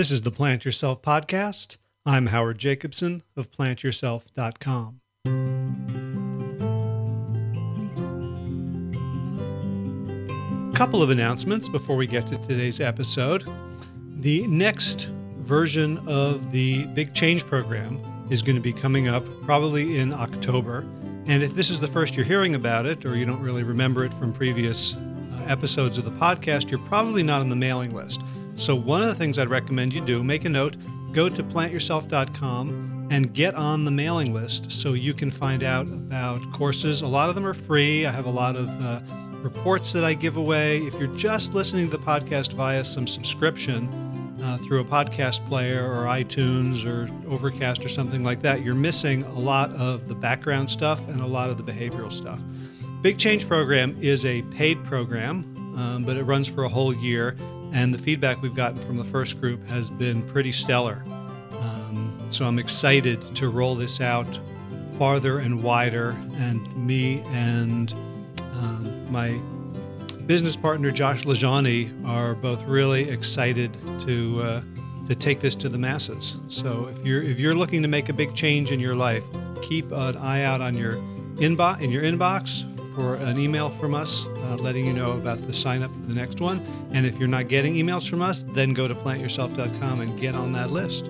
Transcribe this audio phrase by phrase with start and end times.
[0.00, 1.76] This is the Plant Yourself Podcast.
[2.06, 5.02] I'm Howard Jacobson of plantyourself.com.
[10.74, 13.46] Couple of announcements before we get to today's episode.
[14.20, 15.10] The next
[15.40, 20.86] version of the Big Change program is going to be coming up probably in October.
[21.26, 24.06] And if this is the first you're hearing about it, or you don't really remember
[24.06, 28.22] it from previous uh, episodes of the podcast, you're probably not on the mailing list.
[28.60, 30.76] So, one of the things I'd recommend you do, make a note,
[31.12, 36.42] go to plantyourself.com and get on the mailing list so you can find out about
[36.52, 37.00] courses.
[37.00, 38.04] A lot of them are free.
[38.04, 39.00] I have a lot of uh,
[39.38, 40.80] reports that I give away.
[40.80, 43.88] If you're just listening to the podcast via some subscription
[44.42, 49.22] uh, through a podcast player or iTunes or Overcast or something like that, you're missing
[49.22, 52.38] a lot of the background stuff and a lot of the behavioral stuff.
[53.00, 55.46] Big Change Program is a paid program,
[55.78, 57.34] um, but it runs for a whole year.
[57.72, 61.02] And the feedback we've gotten from the first group has been pretty stellar.
[61.60, 64.26] Um, so I'm excited to roll this out
[64.98, 66.16] farther and wider.
[66.34, 67.92] And me and
[68.52, 69.38] um, my
[70.26, 74.62] business partner Josh LaJaunie are both really excited to uh,
[75.08, 76.36] to take this to the masses.
[76.48, 79.24] So if you're if you're looking to make a big change in your life,
[79.62, 80.92] keep an eye out on your
[81.36, 82.69] inbox in your inbox
[83.00, 86.12] for an email from us uh, letting you know about the sign up for the
[86.12, 86.60] next one.
[86.92, 90.52] And if you're not getting emails from us, then go to plantyourself.com and get on
[90.52, 91.06] that list.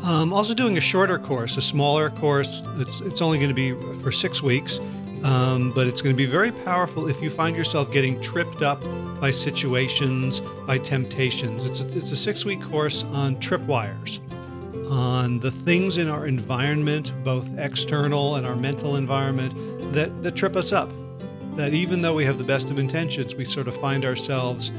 [0.00, 2.62] I'm um, also doing a shorter course, a smaller course.
[2.76, 4.78] It's, it's only going to be for six weeks,
[5.24, 8.80] um, but it's going to be very powerful if you find yourself getting tripped up
[9.20, 10.38] by situations,
[10.68, 11.64] by temptations.
[11.64, 14.20] It's a, it's a six week course on tripwires
[14.88, 19.52] on the things in our environment, both external and our mental environment,
[19.94, 20.90] that, that trip us up.
[21.56, 24.70] That even though we have the best of intentions, we sort of find ourselves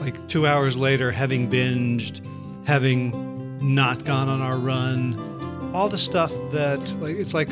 [0.00, 2.20] like two hours later having binged,
[2.66, 3.12] having
[3.74, 7.48] not gone on our run, all the stuff that like it's like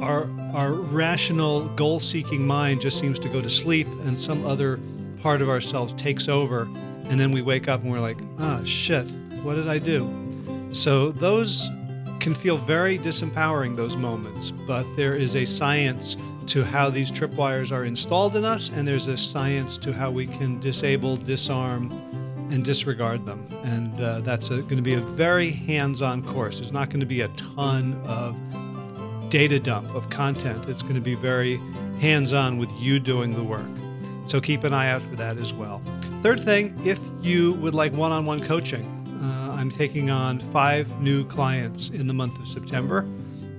[0.00, 4.80] our our rational goal-seeking mind just seems to go to sleep and some other
[5.22, 6.68] part of ourselves takes over
[7.04, 9.08] and then we wake up and we're like, "Ah, oh, shit.
[9.42, 10.08] What did I do?"
[10.72, 11.68] So those
[12.20, 16.16] can feel very disempowering, those moments, but there is a science
[16.50, 20.26] to how these tripwires are installed in us, and there's a science to how we
[20.26, 21.90] can disable, disarm,
[22.50, 23.46] and disregard them.
[23.64, 26.58] And uh, that's going to be a very hands on course.
[26.58, 28.36] There's not going to be a ton of
[29.30, 31.58] data dump of content, it's going to be very
[32.00, 33.70] hands on with you doing the work.
[34.26, 35.80] So keep an eye out for that as well.
[36.22, 38.84] Third thing, if you would like one on one coaching,
[39.60, 43.06] I'm taking on five new clients in the month of September,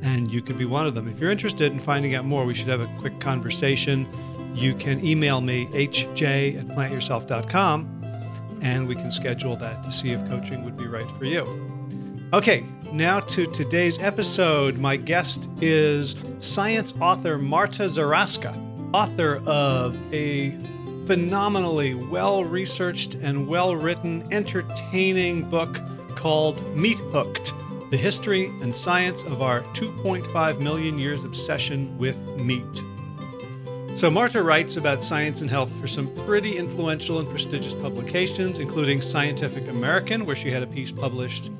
[0.03, 1.07] and you could be one of them.
[1.07, 4.07] If you're interested in finding out more, we should have a quick conversation.
[4.53, 10.27] You can email me, hj at plantyourself.com, and we can schedule that to see if
[10.27, 11.45] coaching would be right for you.
[12.33, 12.63] Okay,
[12.93, 14.77] now to today's episode.
[14.77, 18.55] My guest is science author Marta Zaraska,
[18.93, 20.51] author of a
[21.07, 25.81] phenomenally well researched and well written, entertaining book
[26.15, 27.53] called Meat Hooked
[27.91, 32.63] The History and Science of Our 2.5 Million Years Obsession with Meat.
[33.97, 39.01] So, Marta writes about science and health for some pretty influential and prestigious publications, including
[39.01, 41.51] Scientific American, where she had a piece published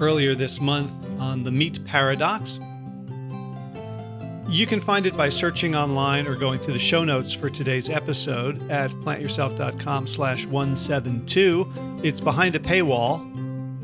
[0.00, 2.58] earlier this month on the meat paradox,
[4.50, 7.88] you can find it by searching online or going to the show notes for today's
[7.88, 11.72] episode at plantyourself.com slash 172.
[12.02, 13.29] It's behind a paywall,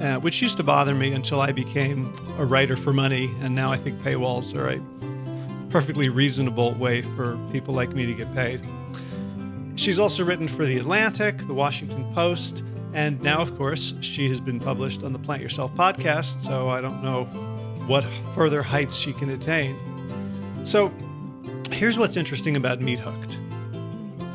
[0.01, 3.73] uh, which used to bother me until I became a writer for money, and now
[3.73, 8.61] I think paywalls are a perfectly reasonable way for people like me to get paid.
[9.75, 12.63] She's also written for The Atlantic, The Washington Post,
[12.95, 16.81] and now, of course, she has been published on the Plant Yourself podcast, so I
[16.81, 17.25] don't know
[17.87, 18.05] what
[18.35, 19.77] further heights she can attain.
[20.65, 20.93] So,
[21.71, 23.39] here's what's interesting about Meat Hooked.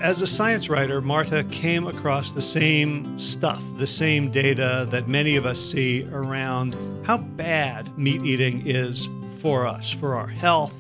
[0.02, 5.36] As a science writer, Marta came across the same stuff, the same data that many
[5.36, 6.76] of us see around
[7.06, 9.08] how bad meat eating is
[9.42, 10.74] for us, for our health,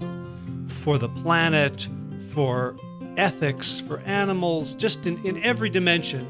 [0.69, 1.88] for the planet,
[2.33, 2.75] for
[3.15, 6.25] ethics, for animals, just in, in every dimension.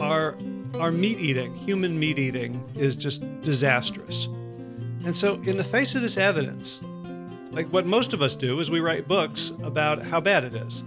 [0.00, 0.36] Our,
[0.80, 4.26] our meat eating, human meat eating, is just disastrous.
[5.04, 6.80] And so, in the face of this evidence,
[7.52, 10.82] like what most of us do is we write books about how bad it is.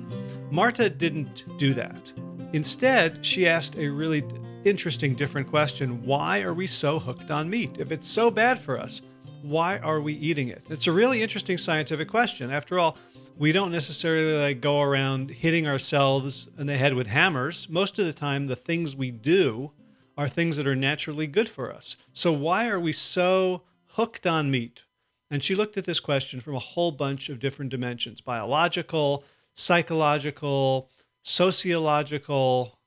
[0.49, 2.11] Marta didn't do that.
[2.53, 4.23] Instead, she asked a really
[4.63, 7.77] interesting, different question Why are we so hooked on meat?
[7.79, 9.01] If it's so bad for us,
[9.41, 10.63] why are we eating it?
[10.69, 12.51] It's a really interesting scientific question.
[12.51, 12.97] After all,
[13.37, 17.69] we don't necessarily like go around hitting ourselves in the head with hammers.
[17.69, 19.71] Most of the time, the things we do
[20.17, 21.95] are things that are naturally good for us.
[22.13, 24.83] So, why are we so hooked on meat?
[25.29, 29.23] And she looked at this question from a whole bunch of different dimensions biological,
[29.57, 30.89] psychological,
[31.23, 32.79] sociological,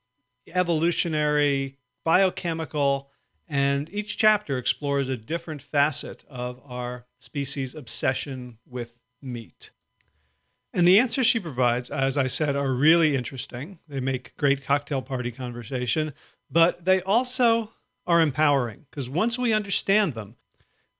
[0.48, 3.10] evolutionary, biochemical,
[3.48, 9.70] and each chapter explores a different facet of our species' obsession with meat.
[10.72, 13.80] And the answers she provides, as I said, are really interesting.
[13.88, 16.14] They make great cocktail party conversation,
[16.48, 17.72] but they also
[18.06, 20.36] are empowering because once we understand them,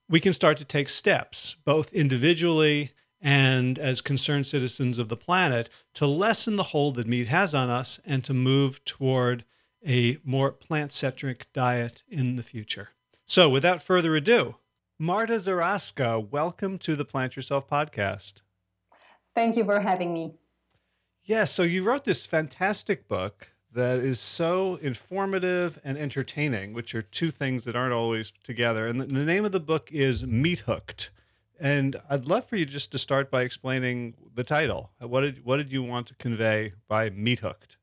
[0.09, 2.91] we can start to take steps, both individually
[3.21, 7.69] and as concerned citizens of the planet, to lessen the hold that meat has on
[7.69, 9.45] us and to move toward
[9.85, 12.89] a more plant centric diet in the future.
[13.25, 14.55] So, without further ado,
[14.99, 18.41] Marta Zaraska, welcome to the Plant Yourself podcast.
[19.33, 20.33] Thank you for having me.
[21.23, 27.01] Yeah, so you wrote this fantastic book that is so informative and entertaining, which are
[27.01, 28.87] two things that aren't always together.
[28.87, 31.09] And the name of the book is Meat Hooked.
[31.61, 34.89] And I'd love for you just to start by explaining the title.
[34.99, 37.77] What did what did you want to convey by Meat Hooked?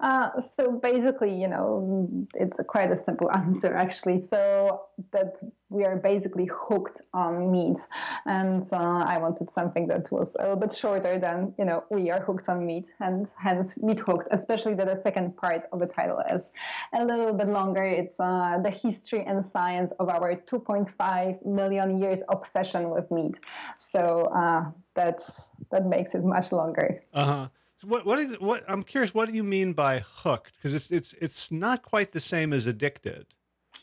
[0.00, 4.24] Uh, so basically, you know, it's a quite a simple answer actually.
[4.26, 4.82] So
[5.12, 5.36] that
[5.68, 7.78] we are basically hooked on meat,
[8.26, 12.10] and uh, I wanted something that was a little bit shorter than you know we
[12.10, 14.28] are hooked on meat, and hence meat hooked.
[14.30, 16.52] Especially that the second part of the title is
[16.92, 17.84] a little bit longer.
[17.84, 23.36] It's uh, the history and science of our 2.5 million years obsession with meat.
[23.78, 27.02] So uh, that's that makes it much longer.
[27.14, 27.48] Uh huh.
[27.80, 30.90] So what what is what I'm curious what do you mean by hooked because it's
[30.90, 33.26] it's it's not quite the same as addicted.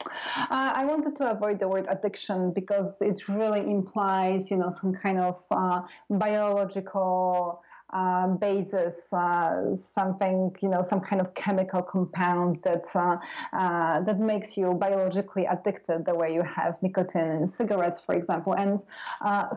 [0.05, 4.93] Uh, I wanted to avoid the word addiction because it really implies, you know, some
[4.93, 12.59] kind of uh, biological uh, basis, uh, something, you know, some kind of chemical compound
[12.63, 13.17] that uh,
[13.53, 18.53] uh, that makes you biologically addicted, the way you have nicotine in cigarettes, for example.
[18.53, 18.77] And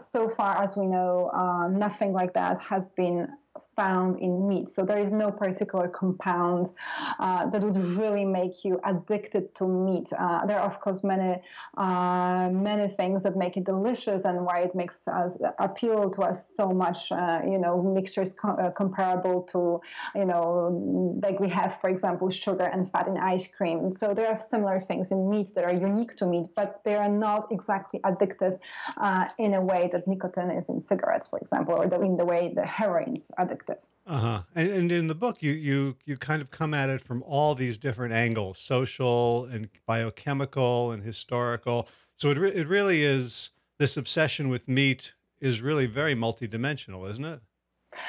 [0.00, 1.30] so far as we know,
[1.70, 3.28] nothing like that has been
[3.76, 4.70] found in meat.
[4.70, 6.72] So there is no particular compound
[7.18, 10.08] uh, that would really make you addicted to meat.
[10.12, 11.40] Uh, there are, of course, many
[11.76, 16.38] uh, many things that make it delicious and why it makes us appeal to us
[16.56, 17.10] so much.
[17.10, 19.80] Uh, you know, mixtures co- uh, comparable to
[20.14, 23.92] you know, like we have, for example, sugar and fat in ice cream.
[23.92, 27.08] So there are similar things in meat that are unique to meat, but they are
[27.08, 28.58] not exactly addictive
[28.98, 32.24] uh, in a way that nicotine is in cigarettes, for example, or the, in the
[32.24, 33.78] way the heroin addictive.
[34.06, 34.42] Uh-huh.
[34.54, 37.54] And, and in the book, you you you kind of come at it from all
[37.54, 41.88] these different angles: social and biochemical and historical.
[42.16, 47.24] So it re- it really is this obsession with meat is really very multidimensional, isn't
[47.24, 47.40] it?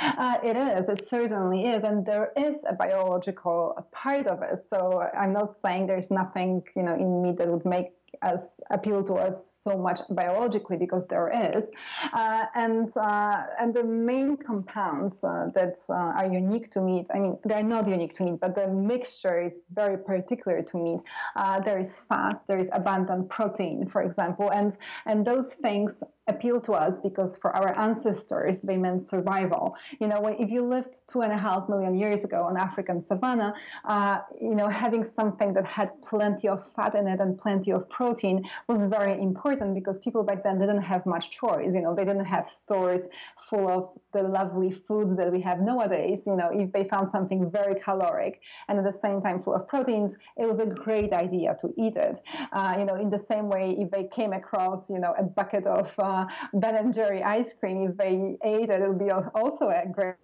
[0.02, 0.90] Uh, it is.
[0.90, 4.62] It certainly is, and there is a biological part of it.
[4.62, 7.88] So I'm not saying there's nothing, you know, in meat that would make
[8.22, 11.70] as appeal to us so much biologically because there is,
[12.14, 17.08] uh, and uh, and the main compounds uh, that uh, are unique to meat.
[17.14, 21.02] I mean, they're not unique to meat, but the mixture is very particular to meat.
[21.36, 26.58] Uh, there is fat, there is abundant protein, for example, and and those things appeal
[26.68, 29.64] to us because for our ancestors they meant survival.
[30.02, 33.50] You know, if you lived two and a half million years ago on African savanna,
[33.94, 34.18] uh,
[34.50, 38.38] you know, having something that had plenty of fat in it and plenty of protein
[38.68, 41.72] was very important because people back then didn't have much choice.
[41.76, 43.04] You know, they didn't have stores
[43.50, 43.84] full of
[44.14, 46.20] the lovely foods that we have nowadays.
[46.26, 49.68] You know, if they found something very caloric and at the same time full of
[49.68, 52.20] proteins, it was a great idea to eat it.
[52.52, 55.66] Uh, you know, in the same way, if they came across, you know, a bucket
[55.66, 59.12] of uh, uh, Ben and Jerry ice cream, if they ate it, it would be
[59.12, 60.16] also a great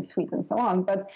[0.00, 0.82] sweet and so on.
[0.82, 1.10] But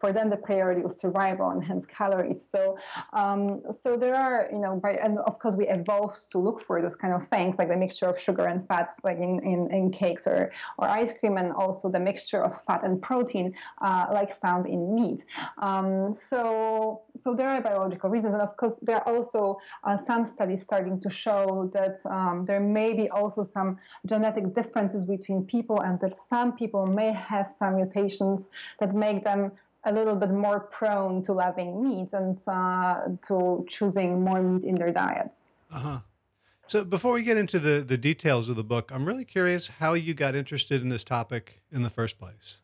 [0.00, 2.44] for them the priority was survival and hence calories.
[2.46, 2.78] So
[3.12, 6.80] um, so there are you know by, and of course we evolved to look for
[6.82, 9.90] those kind of things like the mixture of sugar and fat like in, in, in
[9.90, 14.40] cakes or, or ice cream and also the mixture of fat and protein uh, like
[14.40, 15.24] found in meat.
[15.58, 20.24] Um, so so there are biological reasons and of course there are also uh, some
[20.24, 25.80] studies starting to show that um, there may be also some genetic differences between people
[25.80, 29.52] and that some people may have some mutations that make them
[29.84, 34.74] a little bit more prone to loving meat and uh, to choosing more meat in
[34.74, 35.42] their diets.
[35.72, 35.98] Uh-huh.
[36.66, 39.94] So before we get into the, the details of the book, I'm really curious how
[39.94, 42.58] you got interested in this topic in the first place.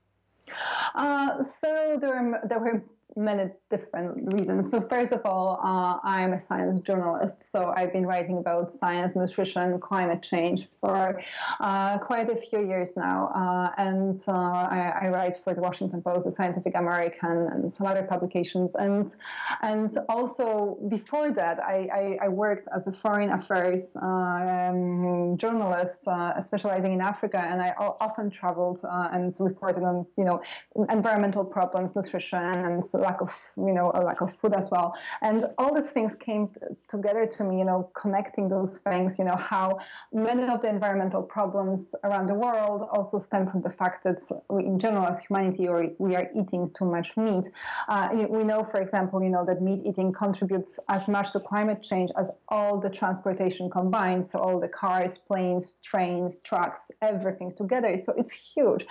[0.94, 2.84] Uh, so there there were
[3.16, 4.70] many different reasons.
[4.70, 9.14] So, first of all, uh, I'm a science journalist, so I've been writing about science,
[9.16, 11.20] nutrition, climate change for
[11.60, 13.28] uh, quite a few years now.
[13.34, 17.86] Uh, and uh, I, I, write for the Washington Post, the Scientific American, and some
[17.86, 18.74] other publications.
[18.74, 19.14] And
[19.62, 26.40] and also before that, I, I, I worked as a foreign affairs um, journalist, uh,
[26.40, 30.42] specializing in Africa, and I often traveled uh, and reported on you know
[30.90, 34.88] environmental problems, nutrition, and lack of you know a lack of food as well.
[35.22, 36.44] And all these things came
[36.88, 39.18] together to me, you know, connecting those things.
[39.18, 39.78] You know how
[40.12, 44.18] many of the environmental problems around the world also stem from the fact that
[44.48, 47.46] we, in general, as humanity, or we are eating too much meat.
[47.88, 51.82] Uh, we know, for example, you know that meat eating contributes as much to climate
[51.82, 54.26] change as all the transportation combined.
[54.26, 57.96] So all the cars, planes, trains, trucks, everything together.
[58.04, 58.84] So it's huge.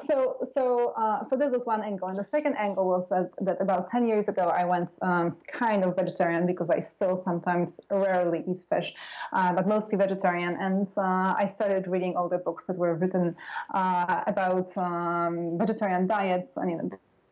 [0.00, 0.16] So
[0.54, 3.90] so uh, so that was one angle, and the second angle was that, that about
[3.90, 8.62] ten years ago I went um, kind of vegetarian because I still sometimes rarely eat
[8.68, 8.92] fish,
[9.32, 10.56] uh, but mostly vegetarian.
[10.56, 13.36] And uh, I started reading all the books that were written
[13.74, 16.56] uh, about um, vegetarian diets.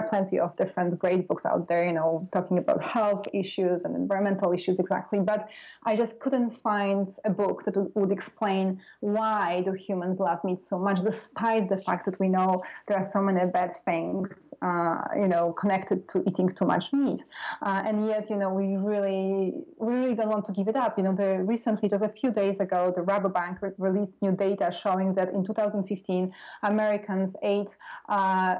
[0.09, 4.53] Plenty of different great books out there, you know, talking about health issues and environmental
[4.53, 5.21] issues exactly.
[5.21, 5.49] But
[5.85, 10.79] I just couldn't find a book that would explain why do humans love meat so
[10.79, 15.29] much, despite the fact that we know there are so many bad things, uh, you
[15.29, 17.23] know, connected to eating too much meat.
[17.63, 20.99] Uh, and yet, you know, we really, we really don't want to give it up.
[20.99, 21.13] You know,
[21.55, 25.45] recently, just a few days ago, the Rabobank re- released new data showing that in
[25.45, 27.75] 2015, Americans ate
[28.09, 28.57] uh,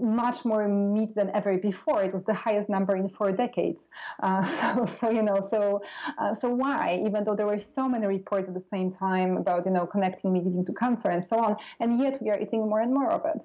[0.00, 2.02] much more meat than ever before.
[2.02, 3.88] It was the highest number in four decades.
[4.22, 5.82] Uh, so, so you know, so
[6.18, 7.02] uh, so why?
[7.06, 10.32] Even though there were so many reports at the same time about you know connecting
[10.32, 13.10] meat eating to cancer and so on, and yet we are eating more and more
[13.10, 13.40] of it.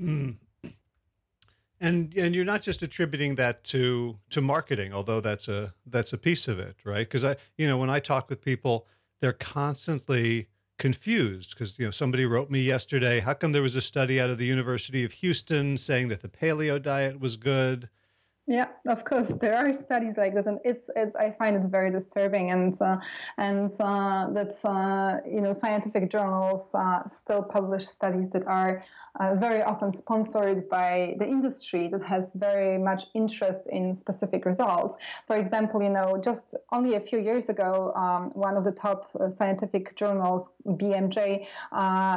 [0.00, 0.36] Mm.
[1.82, 6.18] And and you're not just attributing that to to marketing, although that's a that's a
[6.18, 7.08] piece of it, right?
[7.08, 8.86] Because I you know when I talk with people,
[9.20, 10.48] they're constantly
[10.80, 14.30] confused because you know somebody wrote me yesterday how come there was a study out
[14.30, 17.90] of the university of houston saying that the paleo diet was good
[18.50, 21.88] yeah of course there are studies like this and it's it's i find it very
[21.88, 22.96] disturbing and uh,
[23.38, 28.84] and uh, that uh, you know scientific journals uh, still publish studies that are
[29.18, 34.94] uh, very often sponsored by the industry that has very much interest in specific results.
[35.26, 39.10] For example, you know, just only a few years ago, um, one of the top
[39.18, 41.46] uh, scientific journals, BMJ,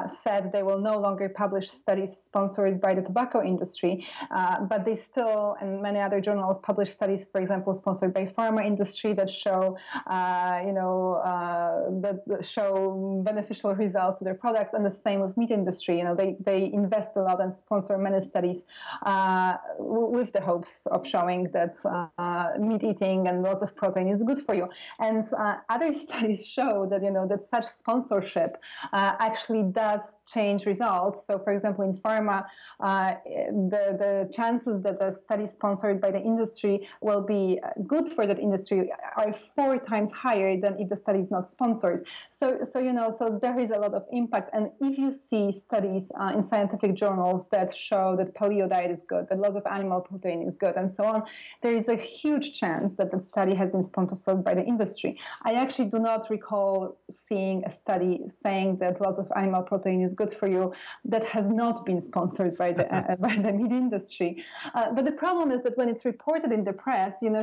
[0.07, 5.57] said they will no longer publish studies sponsored by the tobacco industry, but they still,
[5.61, 9.77] and many other journals, publish studies, for example, sponsored by pharma industry that show,
[10.07, 15.35] uh, you know, uh, that show beneficial results to their products, and the same with
[15.37, 15.97] meat industry.
[15.99, 18.65] You know, they they invest a lot and sponsor many studies
[19.05, 24.23] uh, with the hopes of showing that uh, meat eating and lots of protein is
[24.23, 24.67] good for you.
[24.99, 28.51] And uh, other studies show that you know that such sponsorship
[28.93, 31.27] uh, actually does change results.
[31.27, 32.45] So, for example, in pharma,
[32.79, 38.39] the, the chances that a study sponsored by the industry will be good for that
[38.39, 42.07] industry are four times higher than if the study is not sponsored.
[42.31, 44.49] So, so you know, so there is a lot of impact.
[44.53, 49.03] And if you see studies uh, in scientific journals that show that paleo diet is
[49.03, 51.23] good, that lots of animal protein is good, and so on,
[51.61, 55.19] there is a huge chance that the study has been sponsored by the industry.
[55.43, 60.13] I actually do not recall seeing a study saying that lots of animal protein is
[60.13, 60.73] good for you
[61.05, 64.43] that has not been sponsored by the uh, by the meat industry.
[64.73, 67.41] Uh, but the problem is that when it's reported in the press, you know,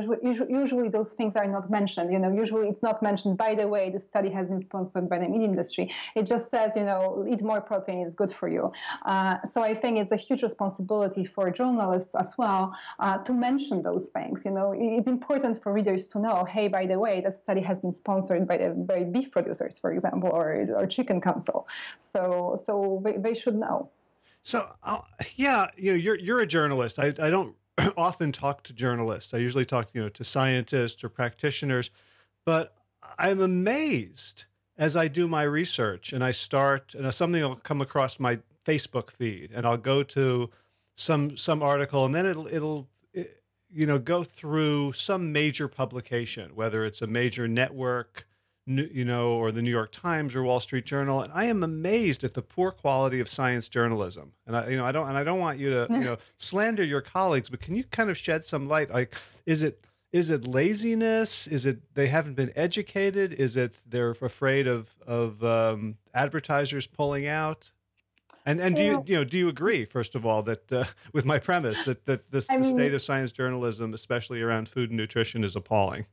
[0.61, 2.11] usually those things are not mentioned.
[2.13, 3.37] You know, usually it's not mentioned.
[3.37, 5.85] By the way, the study has been sponsored by the meat industry.
[6.19, 8.71] It just says, you know, eat more protein is good for you.
[9.05, 12.63] Uh, so I think it's a huge responsibility for journalists as well
[12.99, 14.43] uh, to mention those things.
[14.47, 17.79] You know, it's important for readers to know, hey, by the way, that study has
[17.79, 21.59] been sponsored by the by beef producers, for example, or or chicken council.
[21.99, 22.21] So
[22.65, 22.73] so
[23.05, 23.89] they, they should know.
[24.43, 25.01] So uh,
[25.35, 26.99] yeah, you know, you're you're a journalist.
[26.99, 27.55] I I don't
[27.97, 29.33] often talk to journalists.
[29.33, 31.89] I usually talk, you know, to scientists or practitioners,
[32.45, 32.75] but
[33.17, 34.45] I'm amazed
[34.77, 39.11] as I do my research and I start and something will come across my Facebook
[39.11, 40.49] feed and I'll go to
[40.95, 46.55] some some article and then it'll it'll it, you know go through some major publication,
[46.55, 48.27] whether it's a major network
[48.65, 52.23] you know, or the New York Times or Wall Street Journal, and I am amazed
[52.23, 54.33] at the poor quality of science journalism.
[54.45, 56.83] And I, you know, I don't, and I don't want you to, you know, slander
[56.83, 58.91] your colleagues, but can you kind of shed some light?
[58.91, 59.15] Like,
[59.45, 61.47] is it, is it laziness?
[61.47, 63.33] Is it they haven't been educated?
[63.33, 67.71] Is it they're afraid of of um, advertisers pulling out?
[68.45, 71.23] And and do you you know do you agree first of all that uh, with
[71.23, 74.97] my premise that that this, the mean, state of science journalism, especially around food and
[74.97, 76.05] nutrition, is appalling?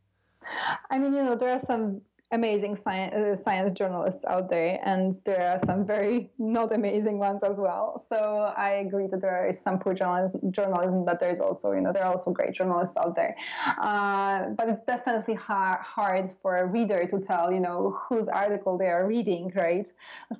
[0.91, 2.01] I mean, you know, there are some
[2.31, 7.43] amazing science, uh, science journalists out there, and there are some very not amazing ones
[7.43, 8.05] as well.
[8.09, 11.93] So I agree that there is some poor journalism, journalism but there's also, you know,
[11.93, 13.35] there are also great journalists out there.
[13.81, 18.77] Uh, but it's definitely hard, hard for a reader to tell, you know, whose article
[18.77, 19.87] they are reading, right?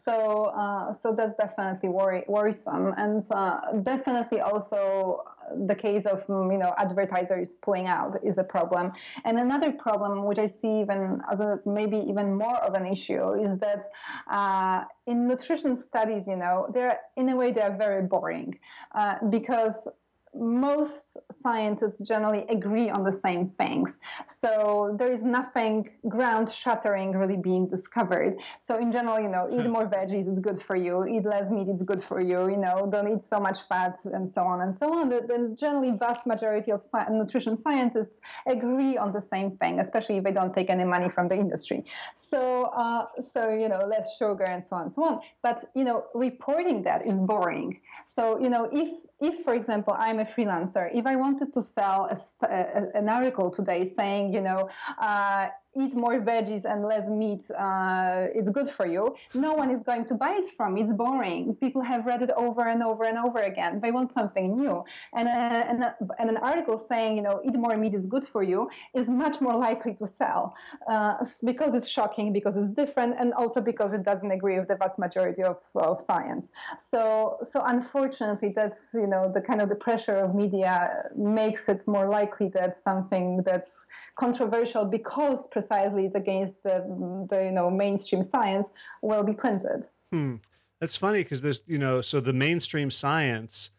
[0.03, 5.23] So, uh, so that's definitely worry, worrisome, and uh, definitely also
[5.67, 8.93] the case of you know advertisers pulling out is a problem.
[9.25, 13.33] And another problem, which I see even as a maybe even more of an issue,
[13.35, 13.91] is that
[14.31, 18.59] uh, in nutrition studies, you know, they're in a way they are very boring
[18.95, 19.89] uh, because
[20.35, 24.01] most scientists generally agree on the same things.
[24.29, 28.39] So there is nothing ground shattering really being discovered.
[28.61, 29.73] So in general, you know, eat hmm.
[29.73, 31.07] more veggies, it's good for you.
[31.07, 32.49] Eat less meat, it's good for you.
[32.49, 35.09] You know, don't eat so much fat and so on and so on.
[35.09, 40.25] Then generally, vast majority of sci- nutrition scientists agree on the same thing, especially if
[40.25, 41.85] they don't take any money from the industry.
[42.15, 45.21] So, uh, so you know, less sugar and so on and so on.
[45.43, 47.81] But you know, reporting that is boring.
[48.07, 48.89] So you know, if
[49.21, 53.51] if, for example, I'm a freelancer, if I wanted to sell a, a, an article
[53.51, 54.69] today saying, you know,
[55.01, 55.49] uh,
[55.81, 60.05] eat more veggies and less meat, uh, it's good for you, no one is going
[60.07, 60.77] to buy it from.
[60.77, 61.55] It's boring.
[61.57, 63.81] People have read it over and over and over again.
[63.81, 64.85] They want something new.
[65.15, 65.31] And, uh,
[65.71, 68.69] and, uh, and, an article saying, you know, eat more meat is good for you
[68.95, 70.55] is much more likely to sell
[70.91, 74.77] uh, because it's shocking, because it's different, and also because it doesn't agree with the
[74.77, 76.51] vast majority of, of science.
[76.79, 81.87] So, so unfortunately, that's, you know, the kind of the pressure of media makes it
[81.87, 83.85] more likely that something that's
[84.19, 86.85] controversial because precisely it's against the,
[87.31, 88.69] the you know mainstream science
[89.03, 89.87] will be printed.
[90.13, 90.37] Hmm.
[90.81, 93.71] That's funny because there's you know so the mainstream science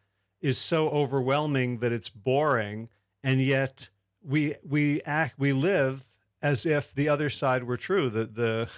[0.41, 2.89] is so overwhelming that it's boring,
[3.23, 3.89] and yet
[4.23, 6.07] we we act we live
[6.41, 8.09] as if the other side were true.
[8.09, 8.69] The the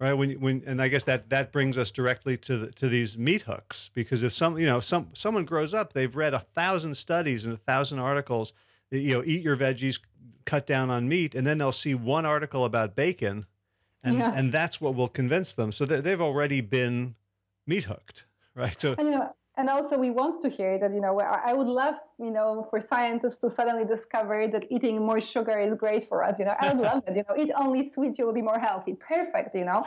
[0.00, 3.18] right when when and I guess that that brings us directly to the, to these
[3.18, 6.96] meat hooks because if some you know some someone grows up they've read a thousand
[6.96, 8.52] studies and a thousand articles
[8.90, 9.98] that you know eat your veggies
[10.48, 13.44] cut down on meat, and then they'll see one article about bacon,
[14.02, 14.32] and yeah.
[14.34, 15.72] and that's what will convince them.
[15.72, 17.16] So they've already been
[17.66, 18.80] meat hooked, right?
[18.80, 18.96] So
[19.58, 22.80] and also we want to hear that you know i would love you know for
[22.80, 26.54] scientists to suddenly discover that eating more sugar is great for us you know.
[26.58, 27.42] I would love it you know.
[27.42, 28.94] Eat only sweets you will be more healthy.
[28.94, 29.84] Perfect you know.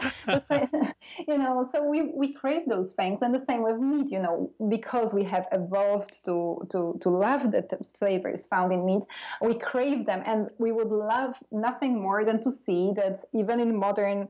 [0.48, 0.68] So,
[1.28, 3.22] you know so we we crave those things.
[3.22, 4.52] And the same with meat you know.
[4.70, 9.04] Because we have evolved to to to love the t- flavors found in meat
[9.42, 10.24] we crave them.
[10.26, 14.28] And we would love nothing more than to see that even in modern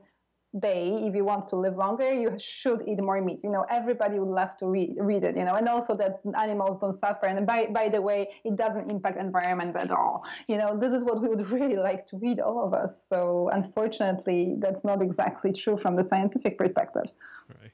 [0.60, 3.40] day if you want to live longer you should eat more meat.
[3.42, 6.78] You know everybody would love to read, read it you know and also that animals
[6.78, 7.26] don't suffer.
[7.26, 10.24] And by, by the way it doesn't impact environment at all.
[10.48, 13.06] You know this is what we would really like to read all of us.
[13.08, 17.10] So unfortunately that's not exactly true from the scientific perspective.
[17.48, 17.72] Right.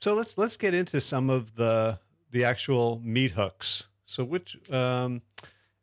[0.00, 1.98] So let's let's get into some of the
[2.30, 3.88] the actual meat hooks.
[4.06, 5.22] So which um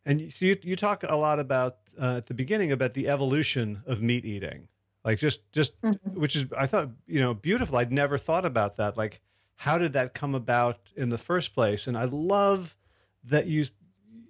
[0.06, 4.02] and you, you talk a lot about uh, at the beginning about the evolution of
[4.02, 4.68] meat eating
[5.04, 6.20] like just just mm-hmm.
[6.20, 9.22] which is i thought you know beautiful i'd never thought about that like
[9.58, 12.76] how did that come about in the first place and i love
[13.24, 13.66] that you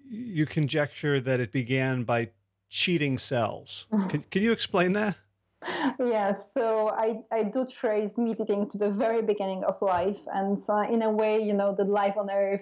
[0.10, 2.30] you conjecture that it began by
[2.70, 4.08] cheating cells mm-hmm.
[4.10, 5.18] can, can you explain that
[6.00, 10.20] Yes, so I, I do trace meat eating to the very beginning of life.
[10.34, 12.62] And so in a way, you know, the life on Earth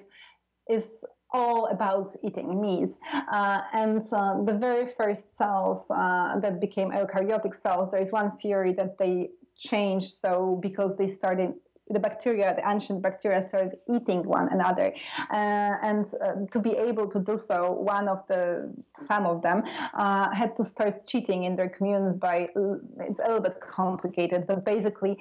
[0.69, 2.91] is all about eating meat.
[3.31, 8.37] Uh, and uh, the very first cells uh, that became eukaryotic cells, there is one
[8.37, 11.53] theory that they changed so because they started
[11.89, 14.93] the bacteria, the ancient bacteria, started eating one another,
[15.29, 18.73] uh, and uh, to be able to do so, one of the
[19.07, 19.63] some of them
[19.93, 22.47] uh, had to start cheating in their communes by.
[22.99, 25.17] It's a little bit complicated, but basically,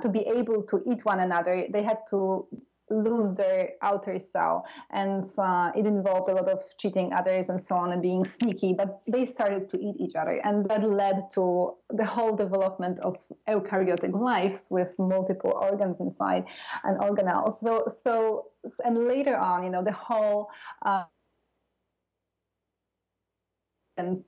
[0.00, 2.46] to be able to eat one another, they had to
[2.90, 4.66] lose their outer cell.
[4.90, 8.74] And uh, it involved a lot of cheating others and so on and being sneaky,
[8.74, 10.40] but they started to eat each other.
[10.44, 13.16] And that led to the whole development of
[13.48, 16.44] eukaryotic lives with multiple organs inside
[16.84, 17.60] and organelles.
[17.60, 18.46] So, so
[18.84, 20.50] and later on, you know, the whole
[20.84, 21.04] uh,
[23.98, 24.18] and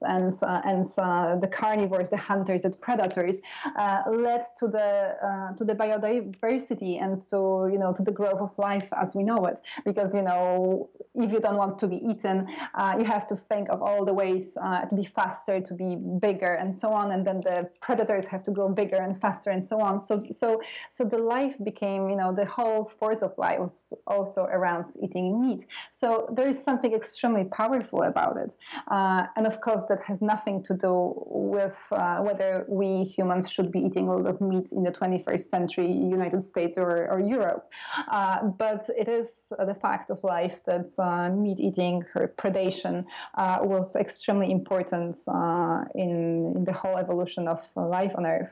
[0.43, 3.41] uh, and uh, the carnivores, the hunters, the predators,
[3.79, 8.41] uh, led to the uh, to the biodiversity and to you know to the growth
[8.41, 9.61] of life as we know it.
[9.85, 13.69] Because you know if you don't want to be eaten, uh, you have to think
[13.71, 17.13] of all the ways uh, to be faster, to be bigger, and so on.
[17.13, 20.01] And then the predators have to grow bigger and faster, and so on.
[20.01, 24.43] So so so the life became you know the whole force of life was also
[24.43, 25.67] around eating meat.
[25.91, 28.55] So there is something extremely powerful about it,
[28.91, 33.81] and of course, that has nothing to do with uh, whether we humans should be
[33.81, 37.71] eating a lot of meat in the 21st century United States or, or Europe.
[38.11, 43.59] Uh, but it is the fact of life that uh, meat eating or predation uh,
[43.63, 48.51] was extremely important uh, in, in the whole evolution of life on Earth.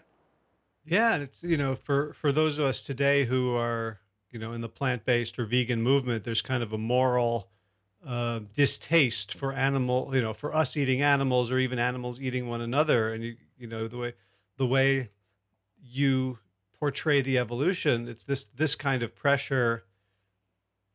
[0.85, 4.53] Yeah, and it's you know for for those of us today who are you know
[4.53, 7.52] in the plant based or vegan movement, there's kind of a moral
[8.07, 12.61] uh, distaste for animal, you know, for us eating animals or even animals eating one
[12.61, 13.13] another.
[13.13, 14.15] And you, you know, the way
[14.57, 15.11] the way
[15.81, 16.39] you
[16.79, 19.85] portray the evolution, it's this this kind of pressure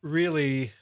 [0.01, 0.73] really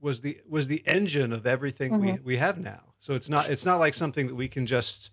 [0.00, 2.12] was the was the engine of everything mm-hmm.
[2.12, 2.94] we, we have now.
[2.98, 5.10] So it's not it's not like something that we can just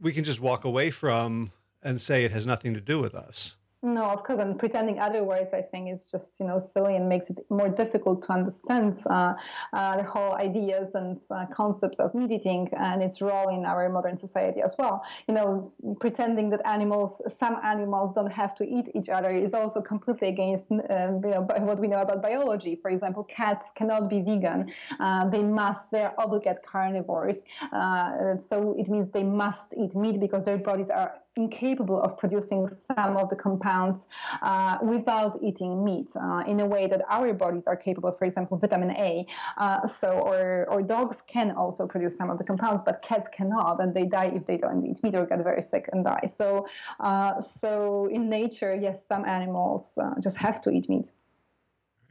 [0.00, 3.56] we can just walk away from and say it has nothing to do with us.
[3.84, 7.30] No, of course, and pretending otherwise, I think, is just you know silly and makes
[7.30, 9.34] it more difficult to understand uh,
[9.72, 13.88] uh, the whole ideas and uh, concepts of meat eating and its role in our
[13.88, 15.04] modern society as well.
[15.26, 19.80] You know, pretending that animals, some animals, don't have to eat each other is also
[19.80, 20.80] completely against um,
[21.24, 22.76] you know what we know about biology.
[22.80, 25.90] For example, cats cannot be vegan; uh, they must.
[25.90, 27.42] They are obligate carnivores,
[27.72, 32.70] uh, so it means they must eat meat because their bodies are incapable of producing
[32.70, 34.06] some of the compounds
[34.42, 38.58] uh, without eating meat uh, in a way that our bodies are capable, for example,
[38.58, 39.26] vitamin A.
[39.56, 43.80] Uh, so, or, or dogs can also produce some of the compounds, but cats cannot,
[43.80, 46.26] and they die if they don't eat meat or get very sick and die.
[46.26, 46.66] So,
[47.00, 51.12] uh, so in nature, yes, some animals uh, just have to eat meat.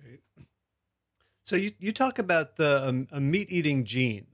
[0.03, 0.19] Right.
[1.45, 4.25] So you, you talk about the um, a meat eating gene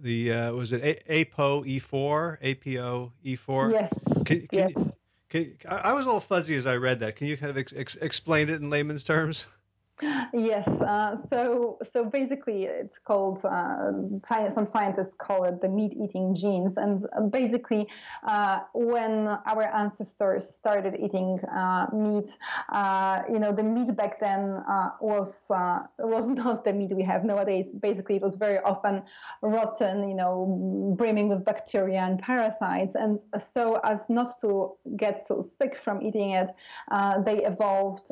[0.00, 3.72] the uh, was it A- APO E4 APO E4?
[3.72, 4.04] Yes.
[4.24, 4.98] Can, can yes.
[5.32, 7.16] You, can, I was a little fuzzy as I read that.
[7.16, 9.46] Can you kind of ex- ex- explain it in layman's terms?
[10.02, 10.68] Yes.
[10.82, 13.92] Uh, so so basically, it's called uh,
[14.50, 17.88] some scientists call it the meat-eating genes, and basically,
[18.22, 22.36] uh, when our ancestors started eating uh, meat,
[22.70, 27.24] uh, you know, the meat back then uh, was was not the meat we have
[27.24, 27.72] nowadays.
[27.72, 29.02] Basically, it was very often
[29.40, 35.40] rotten, you know, brimming with bacteria and parasites, and so as not to get so
[35.40, 36.50] sick from eating it,
[37.24, 38.08] they evolved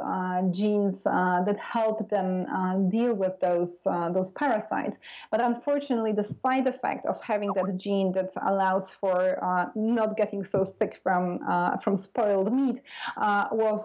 [0.51, 4.97] genes that help them uh, deal with those uh, those parasites.
[5.33, 9.19] But unfortunately, the side effect of having that gene that allows for
[9.51, 12.79] uh, not getting so sick from uh, from spoiled meat
[13.27, 13.83] uh, was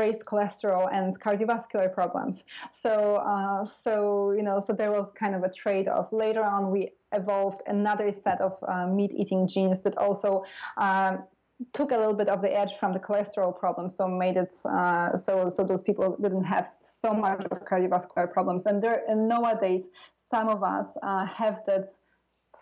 [0.00, 2.44] raised cholesterol and cardiovascular problems.
[2.82, 2.94] So
[3.84, 3.92] so
[4.36, 6.08] you know so there was kind of a trade-off.
[6.24, 6.80] Later on, we
[7.20, 8.52] evolved another set of
[8.98, 10.30] meat-eating genes that also
[10.86, 11.14] um,
[11.72, 15.16] took a little bit of the edge from the cholesterol problem, so made it uh,
[15.16, 18.66] so so those people didn't have so much of cardiovascular problems.
[18.66, 21.88] And there and nowadays, some of us uh, have that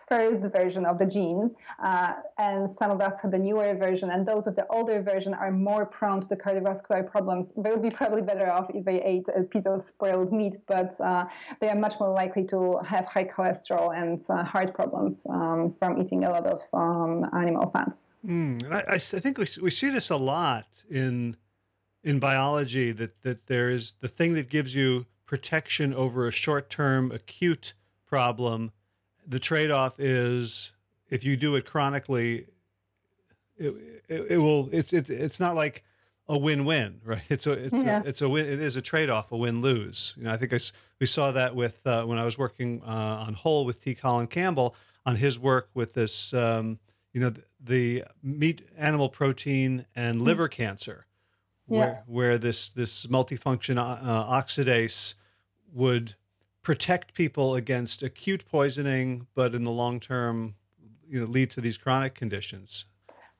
[0.07, 4.27] first version of the gene, uh, and some of us have the newer version, and
[4.27, 7.53] those of the older version are more prone to the cardiovascular problems.
[7.57, 10.99] They would be probably better off if they ate a piece of spoiled meat, but
[10.99, 11.25] uh,
[11.59, 16.01] they are much more likely to have high cholesterol and uh, heart problems um, from
[16.01, 18.05] eating a lot of um, animal fats.
[18.25, 21.37] Mm, I, I, think we, we see this a lot in
[22.03, 26.69] in biology that that there is the thing that gives you protection over a short
[26.69, 27.73] term acute
[28.05, 28.71] problem
[29.27, 30.71] the trade off is
[31.09, 32.47] if you do it chronically,
[33.57, 33.75] it,
[34.07, 34.69] it, it will.
[34.71, 35.83] It's it, it's not like
[36.27, 37.23] a win-win, right?
[37.29, 38.01] It's a it's yeah.
[38.01, 38.47] a, it's a win.
[38.47, 40.13] It is a trade-off, a win-lose.
[40.17, 40.59] You know, I think I,
[40.99, 43.93] we saw that with uh, when I was working uh, on Whole with T.
[43.93, 46.79] Colin Campbell on his work with this, um,
[47.11, 50.23] you know, the, the, meat, animal protein, and mm.
[50.23, 51.05] liver cancer,
[51.67, 51.77] yeah.
[51.77, 55.15] where where this this multifunction uh, oxidase
[55.73, 56.15] would
[56.63, 60.55] protect people against acute poisoning, but in the long term,
[61.09, 62.85] you know, lead to these chronic conditions.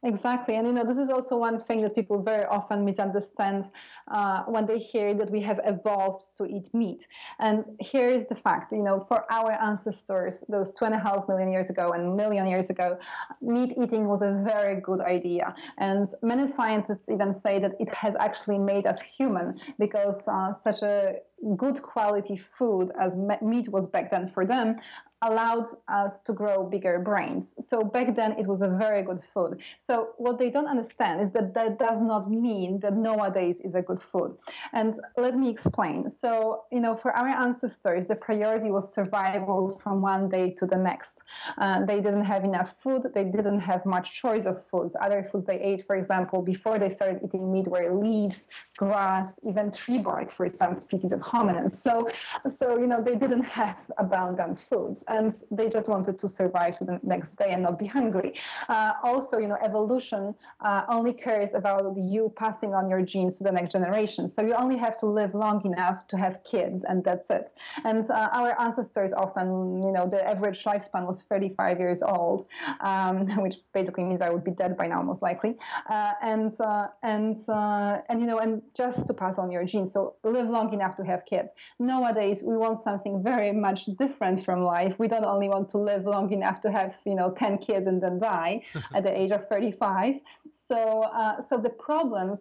[0.03, 0.55] Exactly.
[0.55, 3.69] And, you know, this is also one thing that people very often misunderstand
[4.07, 7.05] uh, when they hear that we have evolved to eat meat.
[7.37, 11.27] And here is the fact, you know, for our ancestors, those two and a half
[11.27, 12.97] million years ago and million years ago,
[13.43, 15.53] meat eating was a very good idea.
[15.77, 20.81] And many scientists even say that it has actually made us human because uh, such
[20.81, 21.17] a
[21.57, 24.75] good quality food as meat was back then for them
[25.21, 27.55] allowed us to grow bigger brains.
[27.67, 29.59] So back then it was a very good food.
[29.79, 33.81] So what they don't understand is that that does not mean that nowadays is a
[33.81, 34.35] good food.
[34.73, 36.09] And let me explain.
[36.09, 40.77] So, you know, for our ancestors, the priority was survival from one day to the
[40.77, 41.23] next.
[41.57, 43.03] Uh, they didn't have enough food.
[43.13, 44.95] They didn't have much choice of foods.
[44.99, 49.71] Other foods they ate, for example, before they started eating meat were leaves, grass, even
[49.71, 51.71] tree bark for some species of hominins.
[51.71, 52.09] So,
[52.49, 56.85] so you know, they didn't have abundant foods and they just wanted to survive to
[56.85, 58.33] the next day and not be hungry.
[58.69, 63.43] Uh, also, you know, evolution uh, only cares about you passing on your genes to
[63.43, 64.31] the next generation.
[64.31, 67.51] So you only have to live long enough to have kids, and that's it.
[67.83, 72.47] And uh, our ancestors often, you know, the average lifespan was 35 years old,
[72.79, 75.55] um, which basically means I would be dead by now, most likely.
[75.89, 79.91] Uh, and uh, and uh, and you know, and just to pass on your genes,
[79.91, 81.49] so live long enough to have kids.
[81.79, 84.95] Nowadays, we want something very much different from life.
[85.01, 87.97] We don't only want to live long enough to have you know 10 kids and
[88.03, 88.53] then die
[88.95, 90.15] at the age of 35
[90.53, 90.79] so
[91.21, 92.39] uh, so the problems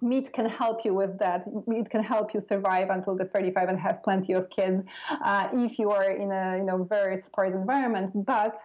[0.00, 1.44] meat can help you with that.
[1.66, 4.82] Meat can help you survive until the 35 and have plenty of kids
[5.24, 8.10] uh, if you are in a you know very sparse environment.
[8.24, 8.56] But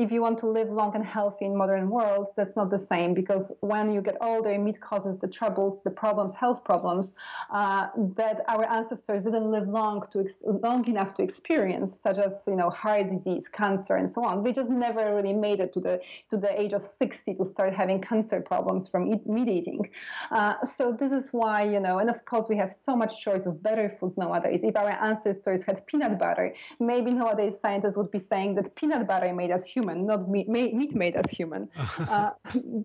[0.00, 3.12] if you want to live long and healthy in modern world, that's not the same
[3.12, 7.14] because when you get older, meat causes the troubles, the problems, health problems
[7.52, 12.44] uh, that our ancestors didn't live long to ex- long enough to experience, such as
[12.46, 14.42] you know heart disease, cancer, and so on.
[14.42, 17.74] We just never really made it to the to the age of 60 to start
[17.74, 19.90] having cancer problems from eat, meat eating.
[20.30, 23.44] Uh, so this is why you know, and of course we have so much choice
[23.44, 24.60] of better foods nowadays.
[24.62, 29.34] If our ancestors had peanut butter, maybe nowadays scientists would be saying that peanut butter
[29.34, 31.68] made us human human, not meat, meat made as human.
[31.98, 32.30] uh,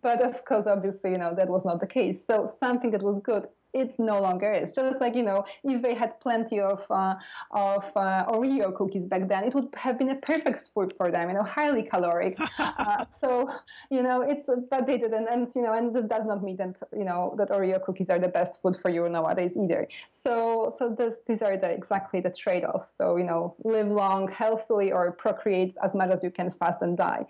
[0.01, 2.25] but of course, obviously, you know, that was not the case.
[2.25, 4.71] So something that was good it no longer is.
[4.71, 7.15] Just like you know, if they had plenty of uh,
[7.51, 11.29] of uh, Oreo cookies back then, it would have been a perfect food for them.
[11.29, 12.39] You know, highly caloric.
[12.59, 13.51] uh, so
[13.89, 16.75] you know, it's but they didn't, and you know, and this does not mean that
[16.97, 19.87] you know that Oreo cookies are the best food for you nowadays either.
[20.09, 22.95] So so this, these are the exactly the trade-offs.
[22.95, 26.97] So you know, live long, healthily, or procreate as much as you can fast and
[26.97, 27.25] die.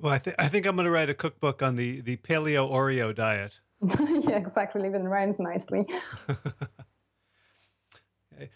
[0.00, 2.70] Well, I, th- I think I'm going to write a cookbook on the, the paleo
[2.70, 3.54] Oreo diet.
[3.98, 4.86] yeah, exactly.
[4.86, 5.86] Even rhymes nicely.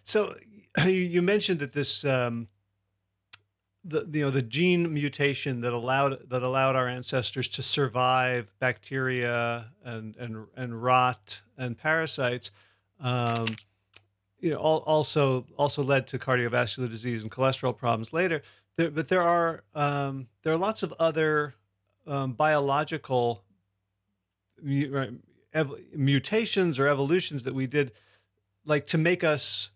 [0.04, 0.34] so
[0.86, 2.48] you mentioned that this um,
[3.84, 9.66] the you know the gene mutation that allowed that allowed our ancestors to survive bacteria
[9.84, 12.50] and and and rot and parasites
[13.00, 13.46] um,
[14.40, 18.42] you know also also led to cardiovascular disease and cholesterol problems later
[18.76, 21.54] there, but there are um, there are lots of other
[22.06, 23.44] um, biological
[24.62, 27.92] mutations or evolutions that we did,
[28.64, 29.70] like to make us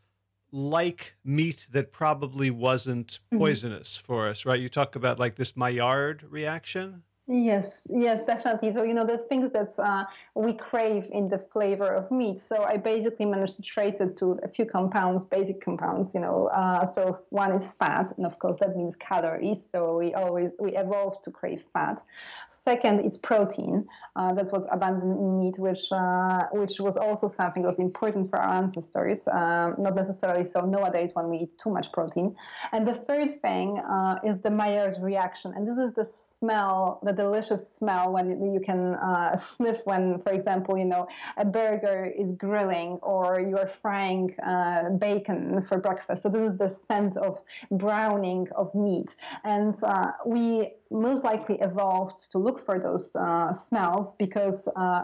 [0.53, 3.39] like meat that probably wasn't mm-hmm.
[3.39, 4.07] poisonous mm-hmm.
[4.07, 4.61] for us, right?
[4.61, 7.03] You talk about like this Maillard reaction.
[7.29, 8.71] Yes, yes, definitely.
[8.71, 10.05] So, you know, the things that uh,
[10.37, 12.41] we crave in the flavor of meat.
[12.41, 16.47] So, I basically managed to trace it to a few compounds, basic compounds, you know.
[16.55, 19.61] Uh, so, one is fat, and of course, that means calories.
[19.69, 22.01] So, we always, we evolved to crave fat.
[22.49, 23.89] Second is protein.
[24.15, 28.31] Uh, that was abundant in meat, which, uh, which was also something that was important
[28.31, 32.37] for our ancestors, um, not necessarily so nowadays when we eat too much protein.
[32.71, 35.53] And the third thing uh, is the Maillard reaction.
[35.57, 40.33] And this is the smell that delicious smell when you can uh, sniff when, for
[40.33, 46.23] example, you know, a burger is grilling or you are frying uh, bacon for breakfast.
[46.23, 49.11] So this is the scent of browning of meat,
[49.45, 55.03] and uh, we most likely evolved to look for those uh, smells because uh,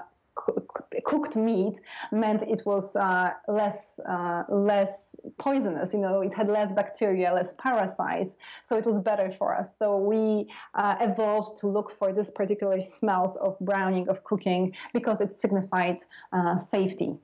[1.05, 5.93] cooked meat meant it was uh, less uh, less poisonous.
[5.93, 9.77] You know, it had less bacteria, less parasites, so it was better for us.
[9.77, 15.21] So we uh, evolved to look for this particular smells of browning of cooking because
[15.21, 15.99] it signified
[16.33, 17.17] uh, safety.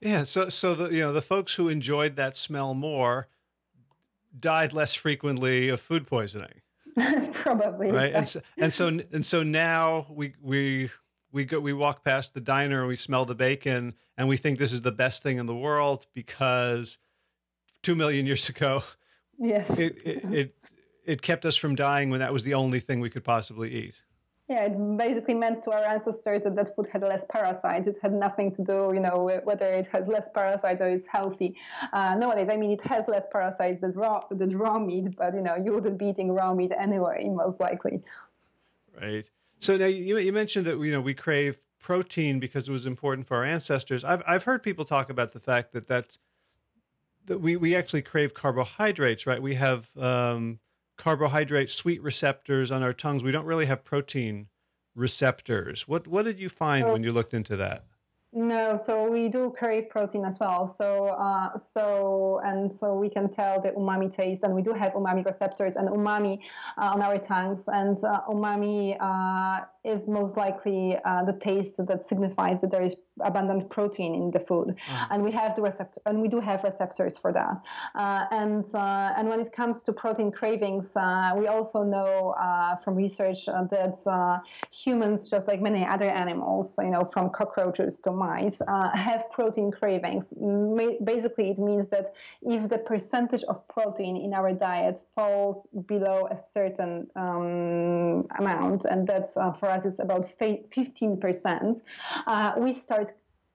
[0.00, 0.24] Yeah.
[0.24, 3.28] So so the you know the folks who enjoyed that smell more
[4.38, 6.60] died less frequently of food poisoning.
[7.32, 7.90] Probably.
[7.90, 8.14] Right.
[8.14, 10.90] And so, and so and so now we we
[11.32, 14.58] we go we walk past the diner and we smell the bacon and we think
[14.58, 16.98] this is the best thing in the world because
[17.82, 18.82] two million years ago
[19.38, 20.54] yes it, it, it
[21.04, 24.02] it kept us from dying when that was the only thing we could possibly eat
[24.48, 27.86] yeah, it basically meant to our ancestors that that food had less parasites.
[27.86, 31.54] It had nothing to do, you know, whether it has less parasites or it's healthy.
[31.92, 35.42] Uh, nowadays, I mean, it has less parasites than raw, than raw meat, but you
[35.42, 38.00] know, you wouldn't be eating raw meat anyway, most likely.
[38.98, 39.28] Right.
[39.60, 43.26] So now you, you mentioned that you know we crave protein because it was important
[43.26, 44.04] for our ancestors.
[44.04, 46.18] I've I've heard people talk about the fact that that's
[47.26, 49.40] that we we actually crave carbohydrates, right?
[49.40, 50.58] We have um,
[50.96, 53.22] carbohydrate sweet receptors on our tongues.
[53.22, 54.48] We don't really have protein
[54.94, 55.86] receptors.
[55.86, 57.84] What what did you find when you looked into that?
[58.30, 60.68] No, so we do crave protein as well.
[60.68, 64.92] So, uh, so and so we can tell the umami taste, and we do have
[64.92, 66.40] umami receptors and umami
[66.76, 72.02] uh, on our tongues, and uh, umami uh, is most likely uh, the taste that
[72.02, 75.06] signifies that there is abundant protein in the food, uh-huh.
[75.10, 77.56] and we have the receptor, and we do have receptors for that.
[77.94, 78.64] and
[79.18, 80.92] and when it comes to protein cravings,
[81.36, 82.34] we also know
[82.84, 83.98] from research that
[84.72, 89.70] humans, just like many other animals, you know, from cockroaches to mice uh, have protein
[89.70, 90.32] cravings.
[91.04, 96.38] Basically, it means that if the percentage of protein in our diet falls below a
[96.40, 101.80] certain um, amount, and that's uh, for us is about 15%,
[102.26, 103.07] uh, we start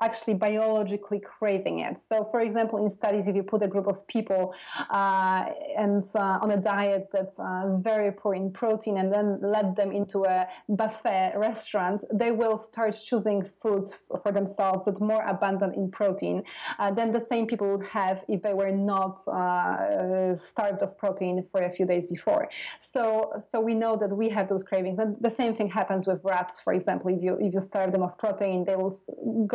[0.06, 1.96] actually biologically craving it.
[2.10, 4.44] So, for example, in studies, if you put a group of people
[4.90, 5.46] uh,
[5.86, 9.90] and uh, on a diet that's uh, very poor in protein, and then let them
[10.00, 10.40] into a
[10.70, 13.88] buffet restaurant, they will start choosing foods
[14.22, 16.38] for themselves that more abundant in protein
[16.80, 21.36] uh, than the same people would have if they were not uh, starved of protein
[21.52, 22.44] for a few days before.
[22.80, 23.04] So,
[23.50, 26.60] so we know that we have those cravings, and the same thing happens with rats.
[26.66, 28.94] For example, if you if you starve them of protein, they will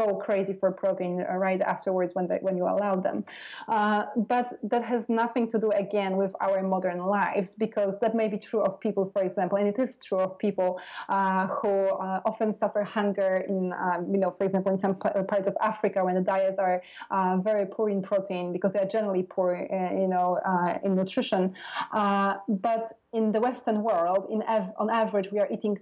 [0.00, 3.24] go crazy crazy for protein uh, right afterwards when they, when you allow them.
[3.66, 8.28] Uh, but that has nothing to do again with our modern lives because that may
[8.28, 11.74] be true of people, for example, and it is true of people uh, who
[12.06, 15.56] uh, often suffer hunger in, um, you know, for example, in some uh, parts of
[15.60, 16.76] Africa when the diets are
[17.10, 19.50] uh, very poor in protein because they are generally poor,
[20.02, 20.28] you know,
[20.84, 21.42] in nutrition.
[22.68, 22.84] but
[23.18, 25.74] in the Western world, in av- on average, we are eating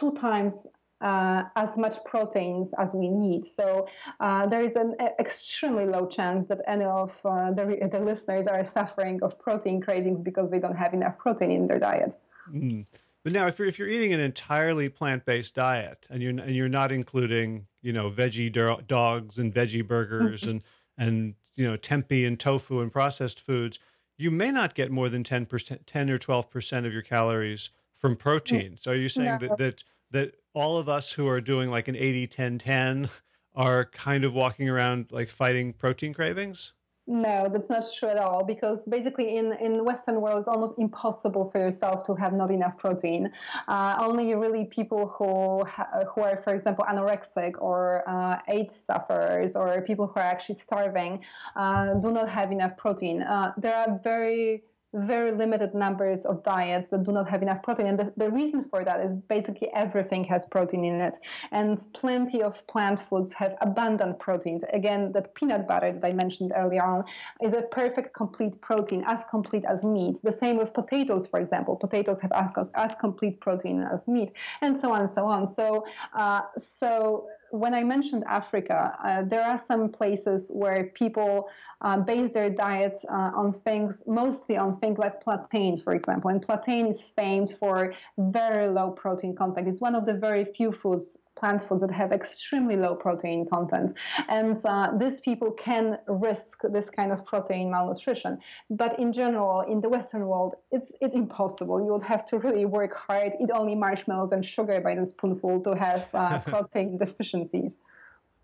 [0.00, 0.54] two times
[1.00, 3.46] uh, as much proteins as we need.
[3.46, 3.86] So
[4.20, 8.64] uh, there is an extremely low chance that any of uh, the, the, listeners are
[8.64, 12.18] suffering of protein cravings because they don't have enough protein in their diet.
[12.50, 12.86] Mm.
[13.24, 16.68] But now, if you're if you're eating an entirely plant-based diet and you're and you're
[16.68, 20.62] not including you know veggie do- dogs and veggie burgers and
[20.96, 23.80] and you know tempeh and tofu and processed foods,
[24.16, 27.70] you may not get more than ten percent, ten or twelve percent of your calories
[27.98, 28.78] from protein.
[28.80, 29.48] So are you saying no.
[29.48, 33.10] that that that all of us who are doing like an 80 10 10
[33.54, 36.72] are kind of walking around like fighting protein cravings?
[37.08, 38.44] No, that's not true at all.
[38.44, 42.76] Because basically, in in Western world, it's almost impossible for yourself to have not enough
[42.78, 43.30] protein.
[43.68, 49.54] Uh, only really people who ha- who are, for example, anorexic or uh, AIDS sufferers
[49.54, 53.22] or people who are actually starving uh, do not have enough protein.
[53.22, 54.64] Uh, there are very
[54.94, 57.86] very limited numbers of diets that do not have enough protein.
[57.86, 61.16] And the, the, reason for that is basically everything has protein in it.
[61.52, 64.64] And plenty of plant foods have abundant proteins.
[64.72, 67.04] Again, that peanut butter that I mentioned earlier on
[67.42, 70.18] is a perfect complete protein, as complete as meat.
[70.22, 71.76] The same with potatoes, for example.
[71.76, 75.46] Potatoes have as, as complete protein as meat, and so on and so on.
[75.46, 76.42] So, uh,
[76.78, 81.48] so when I mentioned Africa, uh, there are some places where people
[81.80, 86.30] uh, base their diets uh, on things, mostly on things like plantain, for example.
[86.30, 89.68] And plantain is famed for very low protein content.
[89.68, 93.92] It's one of the very few foods plant foods that have extremely low protein content.
[94.28, 98.38] And uh, these people can risk this kind of protein malnutrition.
[98.70, 101.80] But in general, in the Western world, it's, it's impossible.
[101.84, 105.60] You would have to really work hard, eat only marshmallows and sugar by the spoonful
[105.60, 107.76] to have uh, protein deficiencies.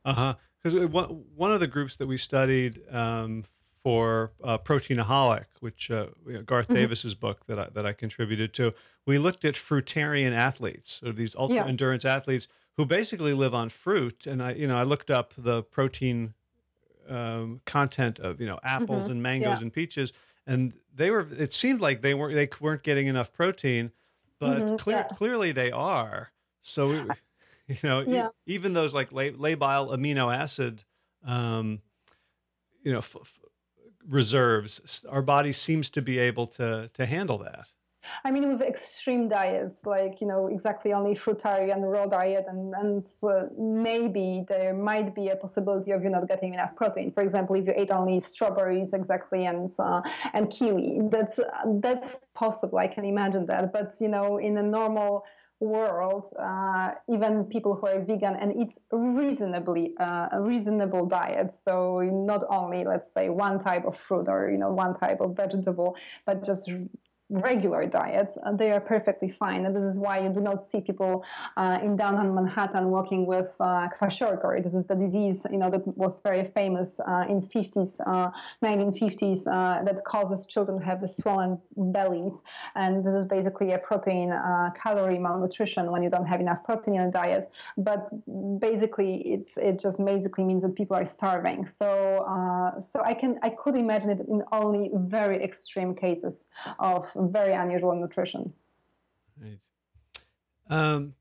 [0.04, 0.34] Uh huh.
[0.62, 0.88] Because
[1.34, 3.44] one of the groups that we studied um,
[3.82, 6.06] for uh, Proteinaholic, which uh,
[6.46, 6.74] Garth mm-hmm.
[6.74, 8.72] Davis's book that I, that I contributed to,
[9.04, 11.66] we looked at fruitarian athletes, or these ultra yeah.
[11.66, 14.26] endurance athletes who basically live on fruit.
[14.26, 16.34] And I, you know, I looked up the protein
[17.08, 19.12] um, content of you know apples mm-hmm.
[19.12, 19.62] and mangoes yeah.
[19.62, 20.12] and peaches,
[20.46, 21.26] and they were.
[21.36, 23.90] It seemed like they weren't they weren't getting enough protein,
[24.38, 24.76] but mm-hmm.
[24.76, 25.16] clear, yeah.
[25.16, 26.32] clearly they are.
[26.62, 26.92] So,
[27.66, 28.28] you know, yeah.
[28.28, 30.84] e- even those like labile amino acid,
[31.26, 31.80] um,
[32.82, 33.40] you know, f- f-
[34.08, 37.66] reserves, our body seems to be able to to handle that.
[38.24, 43.06] I mean, with extreme diets, like, you know, exactly only fruitarian raw diet, and, and
[43.58, 47.12] maybe there might be a possibility of you not getting enough protein.
[47.12, 51.38] For example, if you ate only strawberries exactly and, uh, and kiwi, that's,
[51.80, 52.78] that's possible.
[52.78, 53.72] I can imagine that.
[53.72, 55.24] But, you know, in a normal
[55.62, 61.62] world, uh, even people who are vegan and eat reasonably uh, reasonable diets.
[61.62, 65.36] So not only let's say one type of fruit or you know one type of
[65.36, 66.68] vegetable, but just
[67.32, 69.64] regular diets, uh, they are perfectly fine.
[69.64, 71.24] And this is why you do not see people
[71.56, 74.62] uh, in downtown Manhattan walking with uh, kwashiorkor.
[74.62, 78.00] This is the disease, you know, that was very famous uh, in 50s,
[78.62, 82.42] 1950s, uh, uh, that causes children to have swollen bellies.
[82.74, 84.30] And this is basically a protein
[84.74, 87.50] calorie malnutrition when you don't have enough protein in a diet.
[87.78, 88.04] But
[88.60, 91.66] basically, it's it just basically means that people are starving.
[91.66, 91.88] So
[92.92, 97.94] so I can I could imagine it in only very extreme cases of very unusual
[97.94, 98.52] nutrition.
[99.40, 99.58] Right.
[100.68, 101.14] Um,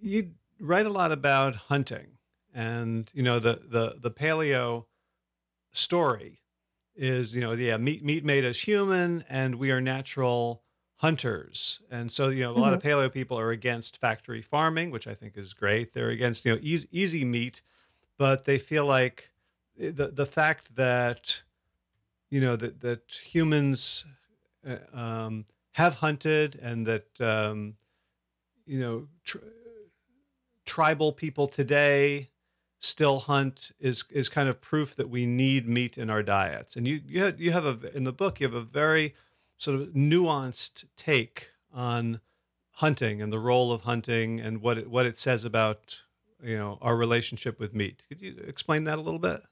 [0.00, 2.18] you write a lot about hunting,
[2.54, 4.84] and you know the the the paleo
[5.72, 6.40] story
[6.96, 10.62] is you know yeah meat meat made us human, and we are natural
[10.96, 12.74] hunters, and so you know a lot mm-hmm.
[12.74, 15.94] of paleo people are against factory farming, which I think is great.
[15.94, 17.62] They're against you know easy, easy meat,
[18.18, 19.30] but they feel like
[19.80, 21.42] eh, the the fact that
[22.30, 24.04] you know that that humans
[24.92, 27.74] um, have hunted and that um,
[28.66, 29.38] you know tr-
[30.66, 32.30] tribal people today
[32.80, 36.76] still hunt is is kind of proof that we need meat in our diets.
[36.76, 39.14] And you you have, you have a in the book you have a very
[39.56, 42.20] sort of nuanced take on
[42.72, 45.98] hunting and the role of hunting and what it, what it says about
[46.42, 48.02] you know our relationship with meat.
[48.08, 49.42] Could you explain that a little bit?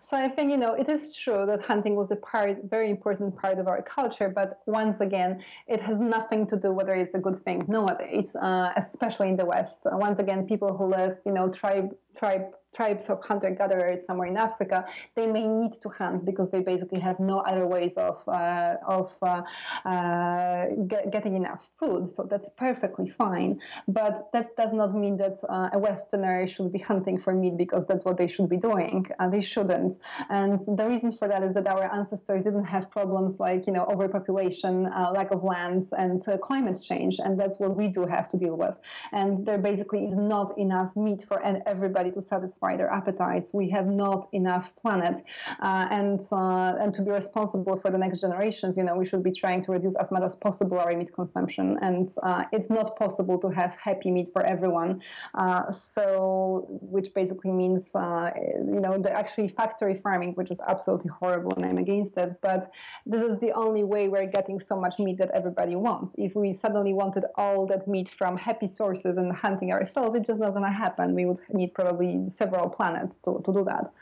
[0.00, 3.36] So I think you know it is true that hunting was a part, very important
[3.36, 4.28] part of our culture.
[4.28, 8.72] But once again, it has nothing to do whether it's a good thing nowadays, uh,
[8.76, 9.86] especially in the West.
[9.92, 14.36] Once again, people who live, you know, tribe tribe tribes of hunter gatherers somewhere in
[14.36, 14.84] Africa,
[15.16, 19.10] they may need to hunt because they basically have no other ways of uh, of
[19.22, 19.42] uh,
[19.84, 22.08] uh, get, getting enough food.
[22.08, 23.60] So that's perfectly fine.
[23.88, 27.86] But that does not mean that uh, a Westerner should be hunting for meat because
[27.86, 29.06] that's what they should be doing.
[29.18, 29.94] Uh, they shouldn't.
[30.28, 33.84] And the reason for that is that our ancestors didn't have problems like you know
[33.86, 38.36] overpopulation, uh, lack of lands, and climate change, and that's what we do have to
[38.36, 38.76] deal with.
[39.12, 43.52] And there basically is not enough meat for everybody to satisfy satisfy their appetites.
[43.52, 45.16] We have not enough planet,
[45.62, 49.22] uh, and uh, and to be responsible for the next generations, you know, we should
[49.22, 51.78] be trying to reduce as much as possible our meat consumption.
[51.80, 55.02] And uh, it's not possible to have happy meat for everyone.
[55.34, 61.52] Uh, so, which basically means, you know, the actually factory farming, which is absolutely horrible,
[61.56, 62.30] and I'm against it.
[62.42, 62.70] But
[63.06, 66.14] this is the only way we're getting so much meat that everybody wants.
[66.18, 70.40] If we suddenly wanted all that meat from happy sources and hunting ourselves, it's just
[70.40, 71.14] not going to happen.
[71.14, 73.92] We would need probably several planets to, to do that.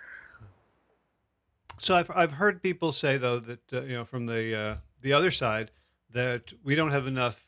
[1.79, 5.13] So I've I've heard people say though that uh, you know from the uh, the
[5.13, 5.71] other side
[6.13, 7.47] that we don't have enough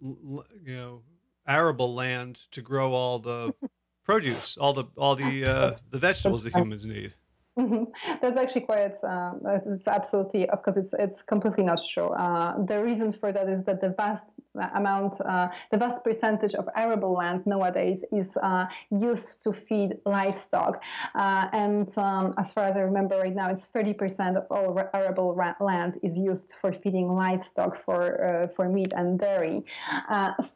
[0.00, 1.02] you know
[1.46, 3.54] arable land to grow all the
[4.04, 7.12] produce, all the all the uh, the vegetables that humans need.
[7.58, 7.84] Mm-hmm.
[8.22, 8.94] That's actually quite.
[9.02, 9.32] Uh,
[9.66, 12.10] it's absolutely because it's it's completely not true.
[12.10, 14.34] Uh, the reason for that is that the vast
[14.74, 20.82] amount, uh, the vast percentage of arable land nowadays is uh, used to feed livestock,
[21.16, 24.78] uh, and um, as far as I remember right now, it's thirty percent of all
[24.94, 29.64] arable land is used for feeding livestock for uh, for meat and dairy.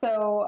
[0.01, 0.47] so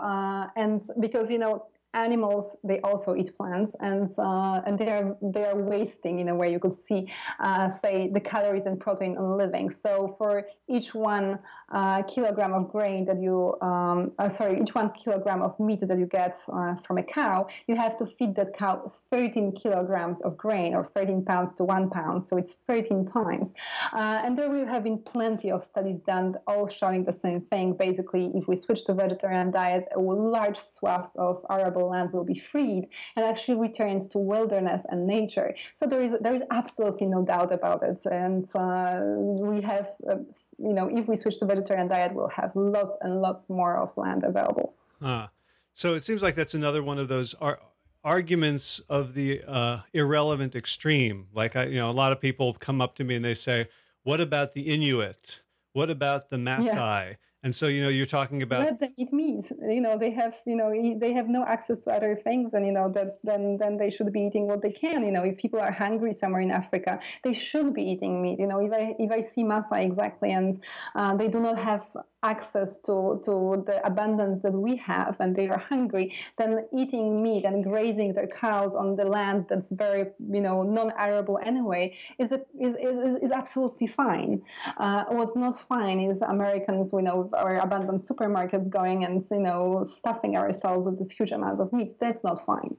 [0.57, 5.45] and because you know animals they also eat plants and uh, and they are they
[5.45, 6.51] are wasting in a way.
[6.53, 9.71] You could see uh, say the calories and protein on living.
[9.71, 11.39] So for each one
[11.73, 15.99] uh, kilogram of grain that you um, uh, sorry each one kilogram of meat that
[15.99, 20.37] you get uh, from a cow you have to feed that cow 13 kilograms of
[20.37, 22.27] grain or 13 pounds to one pound.
[22.27, 23.55] So it's 13 times.
[23.93, 27.75] Uh, and there will have been plenty of studies done all showing the same thing.
[27.75, 32.89] Basically if we switch to vegetarian diets large swaths of arable land will be freed
[33.17, 35.55] and actually returned to wilderness and nature.
[35.77, 39.01] So there is there is absolutely no doubt about it, and uh,
[39.49, 39.93] we have.
[40.09, 40.17] Uh,
[40.59, 43.97] you know, if we switch to vegetarian diet, we'll have lots and lots more of
[43.97, 44.77] land available.
[45.03, 45.31] Ah,
[45.75, 47.59] so it seems like that's another one of those ar-
[48.05, 51.27] arguments of the uh, irrelevant extreme.
[51.35, 53.69] Like I, you know, a lot of people come up to me and they say,
[54.05, 55.41] "What about the Inuit?
[55.73, 57.15] What about the Maasai?" Yeah.
[57.45, 59.53] And so, you know, you're talking about let eat meat.
[59.61, 62.73] You know, they have, you know, they have no access to other things, and you
[62.73, 65.05] know that then then they should be eating what they can.
[65.05, 68.39] You know, if people are hungry somewhere in Africa, they should be eating meat.
[68.39, 70.59] You know, if I if I see Maasai exactly, and
[70.95, 71.85] uh, they do not have
[72.33, 76.07] access to, to the abundance that we have and they are hungry,
[76.39, 76.51] then
[76.81, 80.05] eating meat and grazing their cows on the land that's very,
[80.37, 81.85] you know, non-arable anyway
[82.19, 84.43] is, a, is, is, is absolutely fine.
[84.79, 89.85] Uh, what's not fine is Americans, we know, our abandoned supermarkets going and, you know,
[89.85, 91.93] stuffing ourselves with these huge amounts of meat.
[92.01, 92.77] That's not fine.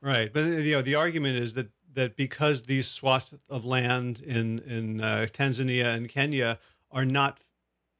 [0.00, 0.32] Right.
[0.32, 5.00] But, you know, the argument is that that because these swaths of land in in
[5.00, 6.58] uh, Tanzania and Kenya
[6.92, 7.40] are not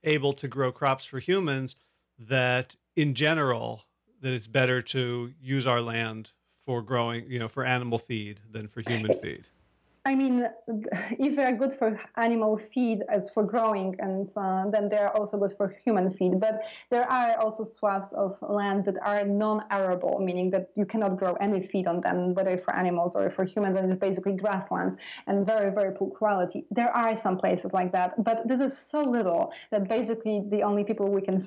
[0.09, 1.77] able to grow crops for humans
[2.19, 3.85] that in general
[4.21, 6.31] that it's better to use our land
[6.67, 9.47] for growing, you know, for animal feed than for human feed.
[10.09, 10.49] I mean,
[11.27, 15.15] if they are good for animal feed as for growing, and uh, then they are
[15.15, 16.41] also good for human feed.
[16.41, 21.35] But there are also swaths of land that are non-arable, meaning that you cannot grow
[21.35, 24.97] any feed on them, whether for animals or for humans, and it's basically grasslands
[25.27, 26.65] and very, very poor quality.
[26.71, 30.85] There are some places like that, but this is so little that basically the only
[30.85, 31.47] people we can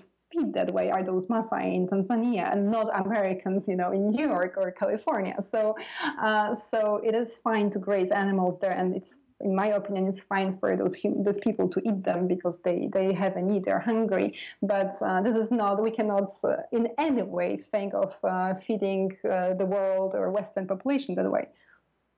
[0.54, 4.56] that way are those Maasai in Tanzania and not Americans, you know, in New York
[4.58, 5.36] or California.
[5.52, 5.76] So,
[6.22, 10.20] uh, so it is fine to graze animals there, and it's in my opinion, it's
[10.20, 13.80] fine for those those people to eat them because they, they have a need, they're
[13.80, 14.38] hungry.
[14.62, 19.18] But uh, this is not, we cannot uh, in any way think of uh, feeding
[19.26, 21.48] uh, the world or Western population that way.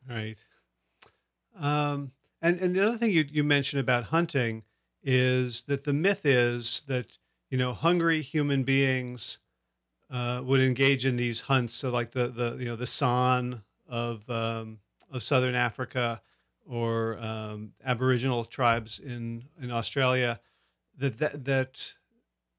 [0.10, 0.38] Right.
[1.58, 2.12] Um,
[2.42, 4.64] and, and the other thing you, you mentioned about hunting
[5.04, 7.18] is that the myth is that
[7.54, 9.38] you know, hungry human beings
[10.10, 11.76] uh, would engage in these hunts.
[11.76, 14.80] So, like the the you know the San of um,
[15.12, 16.20] of southern Africa
[16.68, 20.40] or um, Aboriginal tribes in in Australia,
[20.98, 21.92] that that, that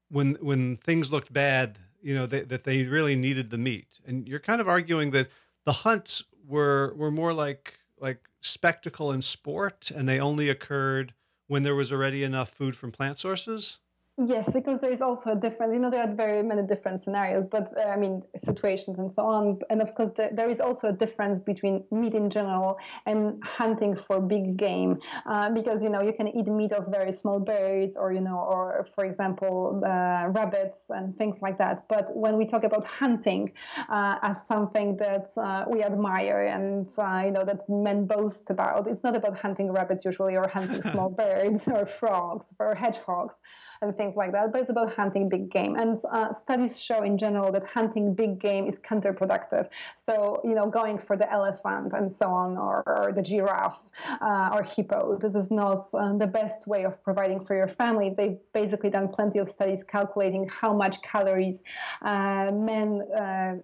[0.07, 3.99] when when things looked bad, you know, they, that they really needed the meat.
[4.07, 5.27] And you're kind of arguing that
[5.65, 11.13] the hunts were were more like like spectacle and sport, and they only occurred
[11.47, 13.79] when there was already enough food from plant sources.
[14.17, 15.73] Yes, because there is also a difference.
[15.73, 19.25] You know, there are very many different scenarios, but uh, I mean, situations and so
[19.25, 19.59] on.
[19.69, 23.93] And of course, there, there is also a difference between meat in general and hunting
[23.93, 24.99] for big game.
[25.25, 28.37] Uh, because, you know, you can eat meat of very small birds or, you know,
[28.37, 31.85] or for example, uh, rabbits and things like that.
[31.89, 33.51] But when we talk about hunting
[33.89, 38.87] uh, as something that uh, we admire and, uh, you know, that men boast about,
[38.87, 43.41] it's not about hunting rabbits usually or hunting small birds or frogs or hedgehogs
[43.81, 45.75] and things things like that, but it's about hunting big game.
[45.75, 49.67] And uh, studies show in general that hunting big game is counterproductive.
[49.97, 53.79] So, you know, going for the elephant and so on, or, or the giraffe
[54.21, 58.13] uh, or hippo, this is not uh, the best way of providing for your family.
[58.15, 61.63] They've basically done plenty of studies calculating how much calories
[62.01, 63.55] uh, men uh,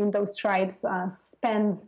[0.00, 1.82] in those tribes uh, spend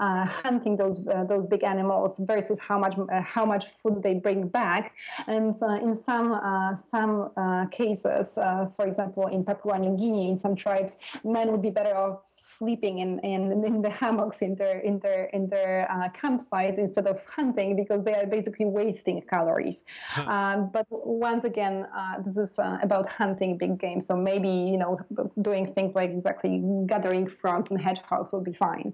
[0.00, 4.14] uh, hunting those uh, those big animals versus how much uh, how much food they
[4.14, 4.94] bring back.
[5.26, 10.38] And uh, in some uh, some uh, cases, for example, in Papua New Guinea, in
[10.38, 14.80] some tribes, men would be better off sleeping in, in, in the hammocks in their
[14.80, 15.88] in their in their
[16.20, 19.84] campsites instead of hunting because they are basically wasting calories.
[20.16, 21.86] Um, but once again,
[22.24, 24.00] this is about hunting big game.
[24.00, 25.00] So maybe you know
[25.40, 28.92] doing things like exactly gathering frogs and hedgehogs will be fine.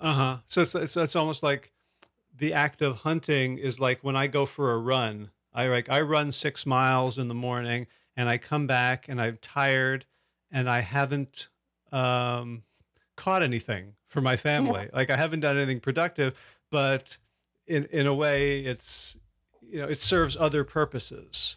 [0.00, 0.36] Uh huh.
[0.48, 1.72] So it's, it's it's almost like
[2.36, 5.30] the act of hunting is like when I go for a run.
[5.52, 7.86] I like I run six miles in the morning
[8.16, 10.04] and I come back and I'm tired
[10.50, 11.48] and I haven't
[11.92, 12.62] um,
[13.16, 14.82] caught anything for my family.
[14.82, 14.96] Yeah.
[14.96, 16.38] Like I haven't done anything productive,
[16.70, 17.16] but
[17.66, 19.16] in in a way, it's
[19.60, 21.56] you know it serves other purposes.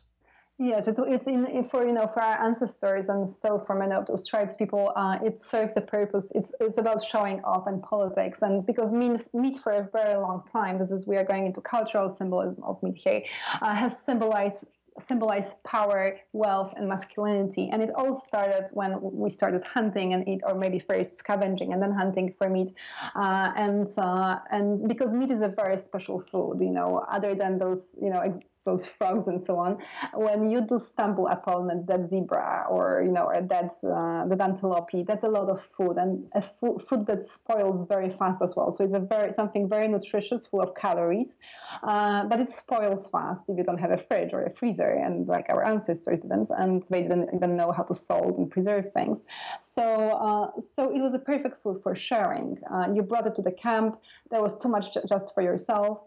[0.63, 4.05] Yes, it, it's in for you know for our ancestors and still for many of
[4.05, 6.31] those tribes people, uh, it serves the purpose.
[6.35, 10.43] It's it's about showing off and politics, and because meat, meat for a very long
[10.53, 13.23] time, this is we are going into cultural symbolism of meat here,
[13.59, 14.65] uh, has symbolized
[14.99, 17.69] symbolized power, wealth, and masculinity.
[17.71, 21.81] And it all started when we started hunting and eat, or maybe first scavenging and
[21.81, 22.75] then hunting for meat.
[23.15, 27.57] Uh, and uh, and because meat is a very special food, you know, other than
[27.57, 28.21] those, you know,
[28.65, 29.77] those frogs and so on.
[30.13, 34.41] When you do stumble upon a dead zebra or you know a dead uh, dead
[34.41, 38.55] antelope, that's a lot of food and a food, food that spoils very fast as
[38.55, 38.71] well.
[38.71, 41.35] So it's a very something very nutritious, full of calories,
[41.83, 44.91] uh, but it spoils fast if you don't have a fridge or a freezer.
[44.91, 48.91] And like our ancestors didn't, and they didn't even know how to salt and preserve
[48.93, 49.23] things.
[49.63, 52.57] So uh, so it was a perfect food for sharing.
[52.71, 53.99] Uh, you brought it to the camp.
[54.29, 56.01] There was too much just for yourself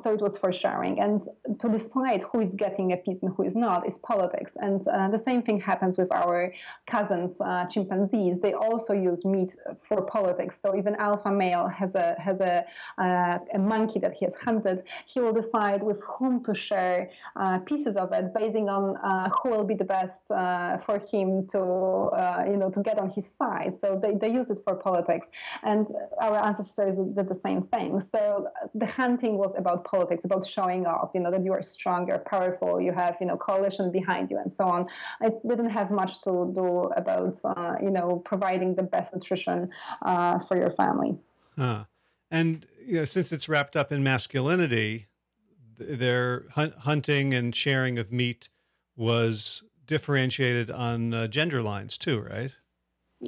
[0.00, 1.00] so it was for sharing.
[1.00, 1.20] And
[1.60, 4.56] to decide who is getting a piece and who is not is politics.
[4.60, 6.52] And uh, the same thing happens with our
[6.86, 8.40] cousins uh, chimpanzees.
[8.40, 9.56] They also use meat
[9.88, 10.60] for politics.
[10.60, 12.64] So even alpha male has a has a,
[12.98, 14.82] uh, a monkey that he has hunted.
[15.06, 19.50] He will decide with whom to share uh, pieces of it basing on uh, who
[19.50, 21.58] will be the best uh, for him to
[22.50, 23.76] you know to get on his side.
[23.80, 25.30] So they, they use it for politics.
[25.62, 25.86] And
[26.20, 28.00] our ancestors did the same thing.
[28.00, 32.08] So the hunting was about politics, about showing off, you know, that you are strong,
[32.08, 34.86] you're powerful, you have, you know, coalition behind you and so on.
[35.20, 39.70] It didn't have much to do about, uh, you know, providing the best nutrition
[40.02, 41.18] uh, for your family.
[42.30, 45.06] And, you know, since it's wrapped up in masculinity,
[45.78, 48.48] their hunt, hunting and sharing of meat
[48.96, 52.52] was differentiated on uh, gender lines too, right?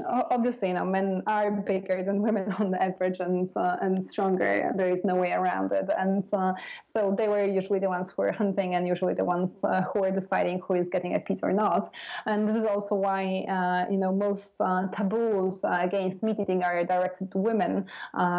[0.04, 4.72] Obviously, you know, men are bigger than women on average and uh, and stronger.
[4.76, 5.88] There is no way around it.
[5.98, 6.52] And uh,
[6.84, 10.00] so they were usually the ones who were hunting and usually the ones uh, who
[10.00, 11.92] were deciding who is getting a piece or not.
[12.26, 16.62] And this is also why, uh, you know, most uh, taboos uh, against meat eating
[16.62, 17.86] are directed to women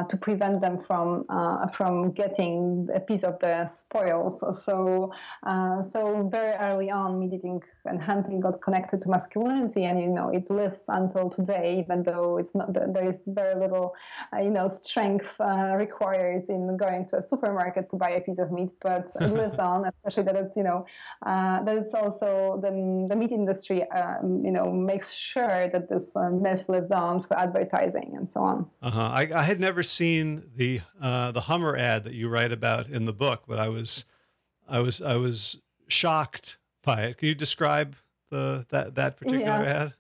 [0.10, 1.26] to prevent them from
[1.76, 4.40] from getting a piece of the spoils.
[4.66, 5.12] So
[5.92, 10.30] so very early on, meat eating and hunting got connected to masculinity, and you know,
[10.30, 13.96] it lives until today today, even though it's not there is very little,
[14.34, 18.40] uh, you know, strength uh, required in going to a supermarket to buy a piece
[18.40, 19.86] of meat, but it lives on.
[19.86, 20.86] Especially that it's you know
[21.26, 22.72] uh, that it's also the
[23.10, 27.38] the meat industry, um, you know, makes sure that this uh, myth lives on for
[27.38, 28.66] advertising and so on.
[28.82, 29.00] Uh-huh.
[29.00, 33.06] I, I had never seen the uh, the Hummer ad that you write about in
[33.06, 34.06] the book, but I was
[34.68, 37.18] I was I was shocked by it.
[37.18, 37.96] Can you describe
[38.30, 39.82] the that that particular yeah.
[39.82, 39.94] ad?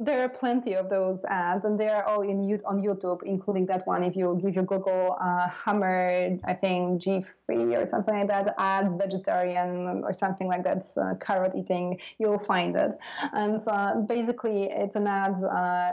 [0.00, 3.84] There are plenty of those ads, and they are all in on YouTube, including that
[3.86, 4.04] one.
[4.04, 8.54] If you give you Google uh, Hummer, I think G free or something like that,
[8.58, 12.92] add vegetarian or something like that, uh, carrot eating, you'll find it.
[13.32, 15.92] And uh, basically, it's an ad uh,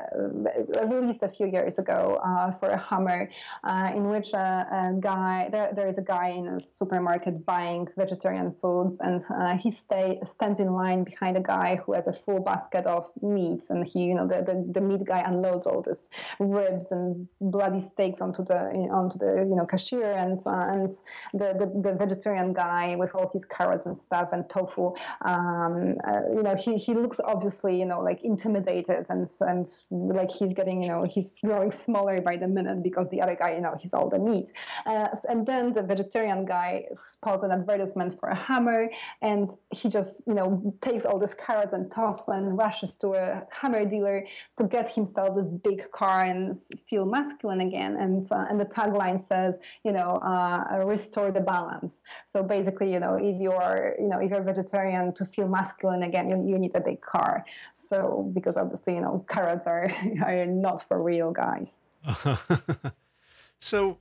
[0.86, 3.30] released a few years ago uh, for a Hummer,
[3.64, 7.88] uh, in which a, a guy there, there is a guy in a supermarket buying
[7.98, 9.22] vegetarian foods, and
[9.60, 13.70] he stay, stands in line behind a guy who has a full basket of meats
[13.72, 17.80] and he, you know, the, the, the meat guy unloads all this ribs and bloody
[17.80, 18.60] steaks onto the
[18.92, 20.90] onto the you know cashier, and and
[21.34, 24.94] the, the, the vegetarian guy with all his carrots and stuff and tofu,
[25.24, 30.30] um, uh, you know, he, he looks obviously you know like intimidated and and like
[30.30, 33.62] he's getting you know he's growing smaller by the minute because the other guy you
[33.62, 34.52] know he's all the meat,
[34.86, 36.84] uh, and then the vegetarian guy
[37.14, 38.90] spots an advertisement for a Hummer,
[39.22, 43.44] and he just you know takes all this carrots and tofu and rushes to a
[43.86, 44.26] Hummer dealer
[44.58, 46.56] to get himself this big car and
[46.90, 47.98] feel masculine again.
[47.98, 52.04] And uh, and the tagline says, you know, uh, restore the balance.
[52.28, 56.04] So basically, you know, if you are, you know, if you're vegetarian to feel masculine
[56.04, 57.46] again, you, you need a big car.
[57.74, 59.92] So because obviously, you know, carrots are
[60.24, 61.78] are not for real guys.
[63.60, 63.98] so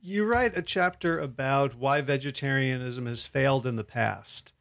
[0.00, 4.52] you write a chapter about why vegetarianism has failed in the past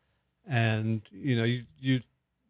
[0.48, 2.02] and you know you you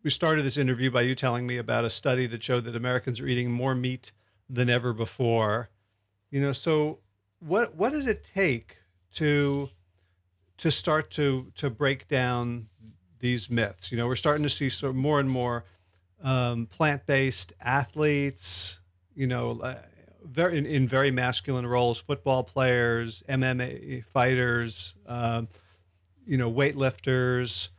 [0.06, 3.20] we started this interview by you telling me about a study that showed that Americans
[3.20, 4.12] are eating more meat
[4.48, 5.72] than ever before.
[6.30, 7.00] You know, so
[7.40, 8.78] what what does it take
[9.16, 9.72] to
[10.60, 12.68] to start to to break down
[13.18, 13.92] these myths?
[13.92, 15.66] You know, we're starting to see so more and more
[16.22, 18.80] um, plant based athletes.
[19.16, 19.82] You know, uh,
[20.24, 25.48] very in, in, very masculine roles, football players, MMA fighters, um,
[26.28, 27.70] you know, weightlifters.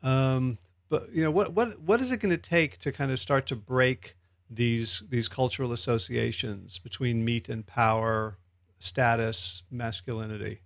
[0.00, 0.56] Um,
[0.90, 3.46] but you know what what what is it going to take to kind of start
[3.46, 4.16] to break
[4.50, 8.36] these these cultural associations between meat and power,
[8.78, 10.60] status, masculinity?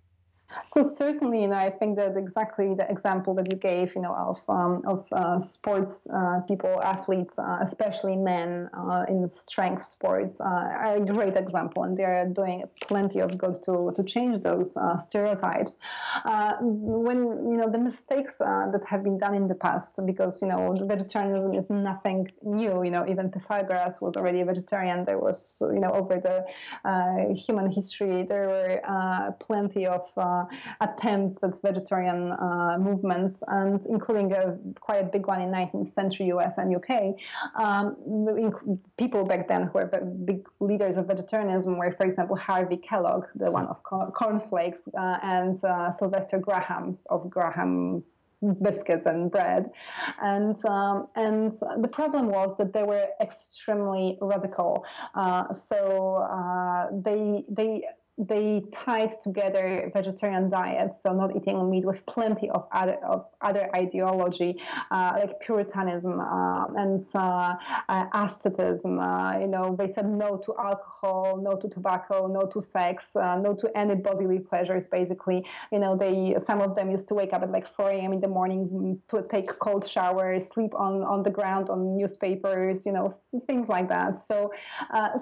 [0.67, 4.15] So certainly, you know, I think that exactly the example that you gave, you know,
[4.15, 10.39] of um, of uh, sports uh, people, athletes, uh, especially men uh, in strength sports,
[10.39, 14.43] uh, are a great example, and they are doing plenty of good to to change
[14.43, 15.77] those uh, stereotypes.
[16.61, 17.19] when
[17.51, 21.53] you know the mistakes that have been done in the past, because you know vegetarianism
[21.53, 22.83] is nothing new.
[22.83, 25.05] You know, even Pythagoras was already a vegetarian.
[25.05, 26.37] There was, you know, over the
[27.33, 30.05] human history, there were plenty of
[30.81, 36.57] attempts at vegetarian uh, movements, and including a quite big one in 19th century US
[36.57, 37.15] and UK.
[37.55, 37.95] Um,
[38.97, 39.87] people back then who were
[40.25, 45.63] big leaders of vegetarianism were, for example, Harvey Kellogg, the one of cornflakes, uh, and
[45.63, 48.03] uh, Sylvester Graham's of Graham
[48.61, 49.71] biscuits and bread,
[50.21, 54.85] and um, and the problem was that they were extremely radical.
[55.13, 57.83] Uh, so uh, they they
[58.17, 63.69] they tied together vegetarian diets, so not eating meat, with plenty of other of other
[63.75, 67.55] ideology uh, like Puritanism uh, and uh,
[67.89, 68.99] uh asceticism.
[68.99, 73.37] Uh, you know, they said no to alcohol, no to tobacco, no to sex, uh,
[73.37, 74.87] no to any bodily pleasures.
[74.87, 78.13] Basically, you know, they some of them used to wake up at like 4 a.m.
[78.13, 82.93] in the morning to take cold showers, sleep on on the ground on newspapers, you
[82.93, 83.13] know,
[83.45, 84.19] things like that.
[84.19, 84.53] So,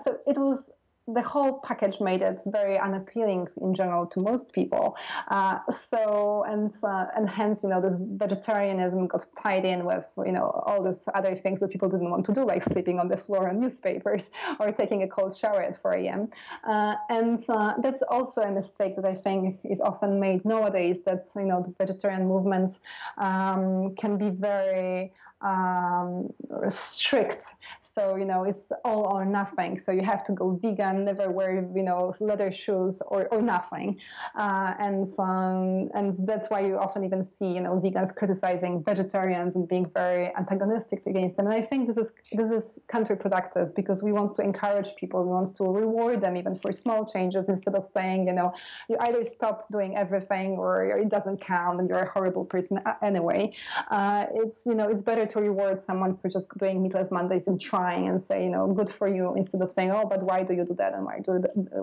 [0.03, 0.71] so it was
[1.07, 4.95] the whole package made it very unappealing in general to most people.
[5.27, 10.31] Uh, so and uh, and hence you know this vegetarianism got tied in with you
[10.31, 13.17] know all these other things that people didn't want to do, like sleeping on the
[13.17, 14.29] floor on newspapers
[14.59, 16.29] or taking a cold shower at 4 a.m.
[16.63, 21.03] Uh, and uh, that's also a mistake that I think is often made nowadays.
[21.03, 22.79] That you know the vegetarian movements
[23.17, 25.13] um, can be very
[25.43, 26.33] um,
[26.69, 27.45] strict.
[27.81, 29.79] So you know it's all or nothing.
[29.79, 33.99] So you have to go vegan, never wear you know leather shoes or, or nothing,
[34.35, 39.55] uh, and um, and that's why you often even see you know vegans criticizing vegetarians
[39.55, 41.45] and being very antagonistic against them.
[41.47, 45.29] And I think this is this is counterproductive because we want to encourage people, we
[45.29, 48.53] want to reward them even for small changes instead of saying you know
[48.89, 53.51] you either stop doing everything or it doesn't count and you're a horrible person anyway.
[53.91, 57.59] Uh, it's you know it's better to reward someone for just doing meatless Mondays and
[57.59, 60.53] trying and say, you know, good for you, instead of saying, oh, but why do
[60.53, 61.31] you do that and why do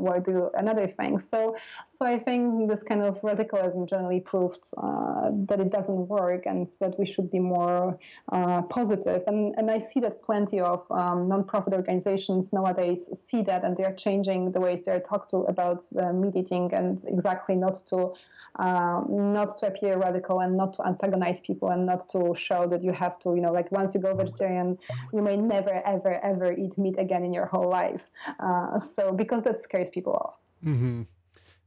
[0.07, 1.21] why do another thing?
[1.21, 1.57] So,
[1.89, 6.69] so I think this kind of radicalism generally proved uh, that it doesn't work, and
[6.81, 7.99] that we should be more
[8.33, 9.23] uh, positive.
[9.27, 13.85] And and I see that plenty of um, nonprofit organizations nowadays see that, and they
[13.85, 17.77] are changing the ways they are talked to about uh, meat eating and exactly not
[17.91, 18.15] to
[18.57, 22.83] um, not to appear radical and not to antagonize people and not to show that
[22.83, 24.79] you have to, you know, like once you go vegetarian,
[25.15, 28.03] you may never, ever, ever eat meat again in your whole life.
[28.39, 30.35] Uh, so because that scares people off.
[30.63, 31.03] Mm-hmm.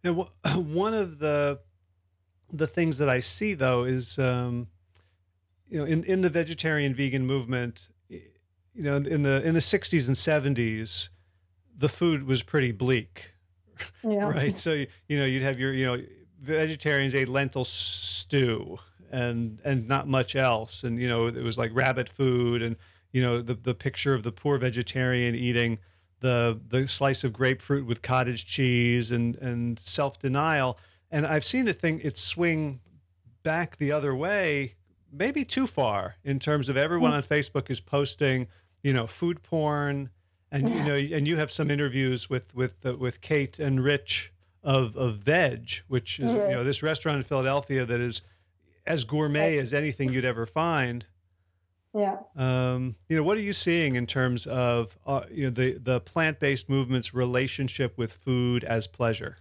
[0.03, 1.59] Now, one of the
[2.51, 4.67] the things that I see though is, um,
[5.67, 8.21] you know, in, in the vegetarian vegan movement, you
[8.76, 11.09] know, in the in the '60s and '70s,
[11.76, 13.32] the food was pretty bleak,
[14.03, 14.26] yeah.
[14.30, 14.59] right?
[14.59, 16.03] So you know, you'd have your you know
[16.39, 18.78] vegetarians ate lentil stew
[19.14, 22.76] and and not much else and you know it was like rabbit food and
[23.11, 25.78] you know the the picture of the poor vegetarian eating
[26.22, 30.78] the the slice of grapefruit with cottage cheese and and self-denial
[31.11, 32.80] and i've seen the thing it swing
[33.43, 34.74] back the other way
[35.11, 37.18] maybe too far in terms of everyone mm.
[37.18, 38.47] on facebook is posting
[38.82, 40.09] you know food porn
[40.51, 44.34] and you know and you have some interviews with with uh, with kate and rich
[44.64, 46.49] of of Vedge, which is yeah.
[46.49, 48.22] you know this restaurant in Philadelphia that is
[48.86, 51.06] as gourmet as anything you'd ever find.
[51.96, 52.18] Yeah.
[52.36, 56.00] Um, you know, what are you seeing in terms of uh, you know the the
[56.00, 59.38] plant based movement's relationship with food as pleasure?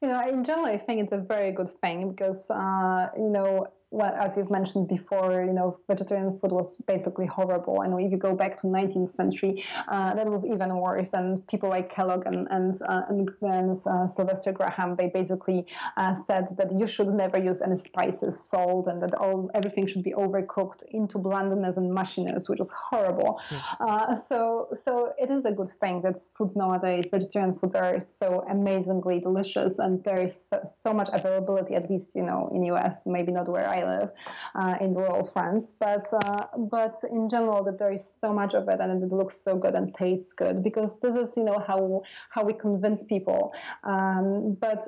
[0.00, 3.66] You know, in general, I think it's a very good thing because uh, you know
[3.94, 7.82] well, as you've mentioned before, you know, vegetarian food was basically horrible.
[7.82, 11.14] And if you go back to 19th century, uh, that was even worse.
[11.14, 15.66] And people like Kellogg and and, uh, and, and uh, Sylvester Graham, they basically
[15.96, 20.02] uh, said that you should never use any spices, salt, and that all everything should
[20.02, 23.40] be overcooked into blandness and mushiness, which is horrible.
[23.50, 24.18] Mm.
[24.28, 29.20] so so it is a good thing that foods nowadays, vegetarian foods are so amazingly
[29.20, 33.30] delicious, and there is so, so much availability, at least you know in US, maybe
[33.30, 34.10] not where I live
[34.54, 35.76] uh, in rural France.
[35.78, 39.36] But uh, but in general, that there is so much of it, and it looks
[39.42, 43.52] so good and tastes good because this is you know how how we convince people.
[43.84, 44.80] Um, but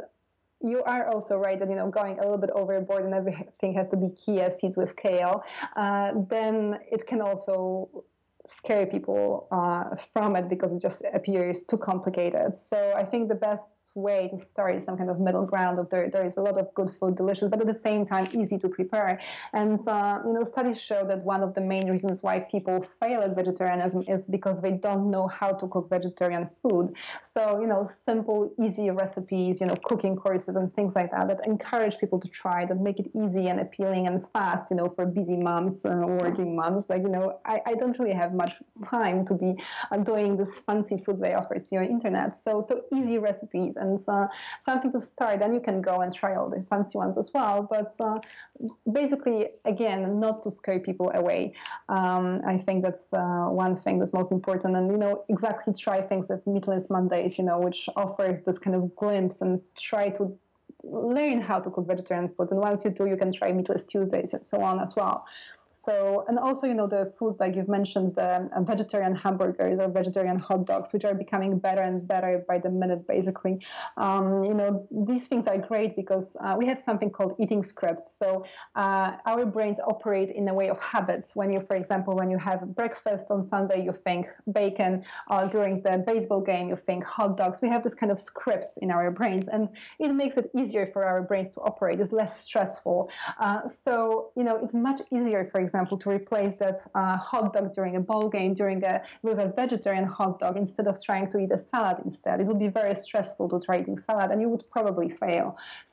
[0.62, 3.88] you are also right that you know going a little bit overboard and everything has
[3.88, 5.44] to be chia seeds with kale.
[5.76, 8.04] Uh, then it can also
[8.46, 12.54] scare people uh, from it because it just appears too complicated.
[12.54, 15.88] So I think the best way to start is some kind of middle ground of
[15.90, 18.58] there, there is a lot of good food, delicious, but at the same time easy
[18.58, 19.20] to prepare.
[19.52, 23.22] And uh, you know, studies show that one of the main reasons why people fail
[23.22, 26.94] at vegetarianism is because they don't know how to cook vegetarian food.
[27.24, 31.46] So you know, simple, easy recipes, you know, cooking courses and things like that that
[31.46, 34.70] encourage people to try, that make it easy and appealing and fast.
[34.70, 36.90] You know, for busy moms, uh, working moms.
[36.90, 39.54] Like you know, I, I don't really have much time to be
[39.90, 42.36] uh, doing this fancy foods they offer see on internet.
[42.36, 44.28] So so easy recipes and uh,
[44.60, 45.40] something to start.
[45.40, 47.66] Then you can go and try all the fancy ones as well.
[47.68, 48.18] But uh,
[48.92, 51.54] basically, again, not to scare people away.
[51.88, 54.76] Um, I think that's one thing that's most important.
[54.76, 57.38] And you know, exactly try things with Meatless Mondays.
[57.38, 60.36] You know, which offers this kind of glimpse and try to
[60.82, 62.50] learn how to cook vegetarian food.
[62.50, 65.26] And once you do, you can try Meatless Tuesdays and so on as well.
[65.84, 69.88] So, and also, you know, the foods like you've mentioned, the uh, vegetarian hamburgers or
[69.88, 73.64] vegetarian hot dogs, which are becoming better and better by the minute, basically.
[73.96, 78.16] Um, you know, these things are great because uh, we have something called eating scripts.
[78.16, 81.36] So, uh, our brains operate in a way of habits.
[81.36, 85.04] When you, for example, when you have breakfast on Sunday, you think bacon.
[85.28, 87.58] Uh, during the baseball game, you think hot dogs.
[87.60, 89.68] We have this kind of scripts in our brains, and
[89.98, 92.00] it makes it easier for our brains to operate.
[92.00, 93.10] It's less stressful.
[93.38, 97.66] Uh, so, you know, it's much easier, for example, to replace that uh, hot dog
[97.78, 98.94] during a ball game during a
[99.26, 102.34] with a vegetarian hot dog instead of trying to eat a salad instead.
[102.42, 105.46] It would be very stressful to try eating salad, and you would probably fail.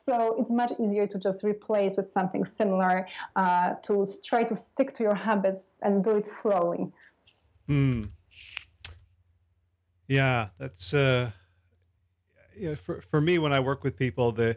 [0.05, 2.95] So it's much easier to just replace with something similar
[3.41, 3.93] uh, to
[4.31, 6.83] try to stick to your habits and do it slowly.
[7.67, 8.03] Hmm.
[10.07, 11.31] Yeah, that's uh.
[12.85, 14.49] For for me, when I work with people, the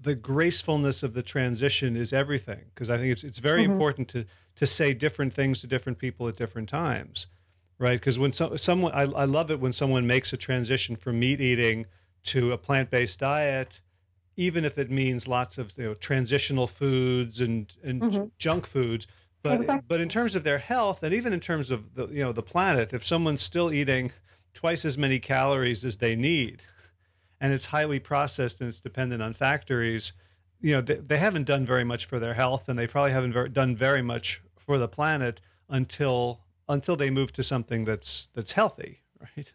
[0.00, 3.72] the gracefulness of the transition is everything because I think it's it's very mm-hmm.
[3.72, 4.24] important to
[4.56, 7.26] to say different things to different people at different times,
[7.78, 7.98] right?
[7.98, 11.40] Because when so, someone I, I love it when someone makes a transition from meat
[11.40, 11.86] eating
[12.24, 13.80] to a plant based diet,
[14.36, 18.24] even if it means lots of you know transitional foods and and mm-hmm.
[18.38, 19.06] junk foods.
[19.42, 19.84] But exactly.
[19.88, 22.42] but in terms of their health and even in terms of the you know the
[22.42, 24.12] planet, if someone's still eating
[24.54, 26.62] twice as many calories as they need
[27.40, 30.12] and it's highly processed and it's dependent on factories,
[30.60, 33.32] you know, they, they haven't done very much for their health and they probably haven't
[33.32, 38.52] very, done very much for the planet until until they move to something that's that's
[38.52, 39.00] healthy,
[39.36, 39.52] right?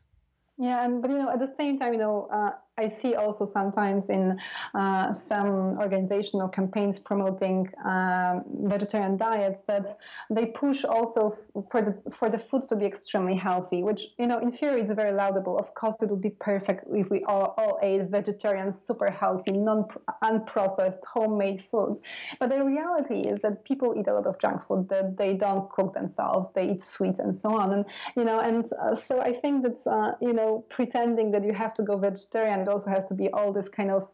[0.58, 3.46] Yeah, and but you know, at the same time, you know, uh, I see also
[3.46, 4.40] sometimes in
[4.74, 10.00] uh, some organizational campaigns promoting um, vegetarian diets that
[10.32, 11.38] they push also
[11.70, 14.90] for the for the food to be extremely healthy, which you know in theory is
[14.90, 15.60] very laudable.
[15.60, 19.86] Of course, it would be perfect if we all, all ate vegetarian, super healthy, non
[20.24, 22.02] unprocessed, homemade foods.
[22.40, 25.70] But the reality is that people eat a lot of junk food that they don't
[25.70, 26.50] cook themselves.
[26.56, 27.86] They eat sweets and so on, and
[28.18, 31.76] you know, and uh, so I think that uh, you know pretending that you have
[31.76, 34.10] to go vegetarian it also has to be all this kind of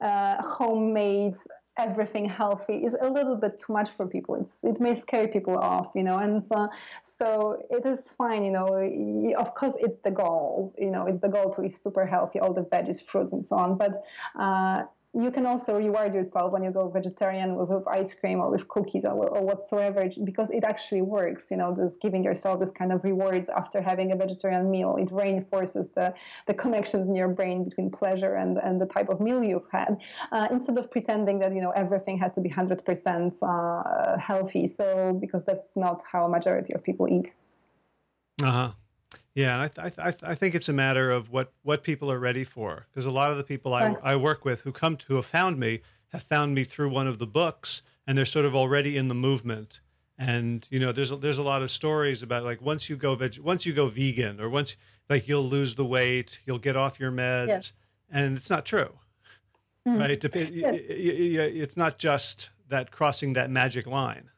[0.00, 1.36] uh, homemade
[1.78, 4.34] everything healthy is a little bit too much for people.
[4.34, 6.68] It's it may scare people off, you know, and so
[7.02, 8.66] so it is fine, you know.
[9.38, 12.52] Of course, it's the goal, you know, it's the goal to eat super healthy, all
[12.52, 13.78] the veggies, fruits, and so on.
[13.78, 14.04] But
[14.38, 14.82] uh,
[15.14, 18.66] you can also reward yourself when you go vegetarian with, with ice cream or with
[18.68, 22.92] cookies or, or, whatsoever because it actually works you know just giving yourself this kind
[22.92, 24.96] of rewards after having a vegetarian meal.
[24.96, 26.14] It reinforces the,
[26.46, 29.98] the connections in your brain between pleasure and, and the type of meal you've had
[30.30, 35.16] uh, instead of pretending that you know everything has to be 100% uh, healthy so
[35.20, 37.34] because that's not how a majority of people eat.
[38.42, 38.72] Uh-huh
[39.34, 42.86] yeah, I, th- I, think it's a matter of what, what people are ready for.
[42.90, 45.26] Because a lot of the people I, I work with who come to, who have
[45.26, 45.80] found me
[46.12, 49.14] have found me through one of the books, and they're sort of already in the
[49.14, 49.80] movement.
[50.18, 53.14] And you know, there's a, there's a lot of stories about like once you go
[53.14, 54.76] veg, once you go vegan, or once
[55.08, 57.72] like you'll lose the weight, you'll get off your meds, yes.
[58.10, 58.90] and it's not true,
[59.88, 59.98] mm.
[59.98, 60.10] right?
[60.10, 64.28] It, it, it, it's not just that crossing that magic line.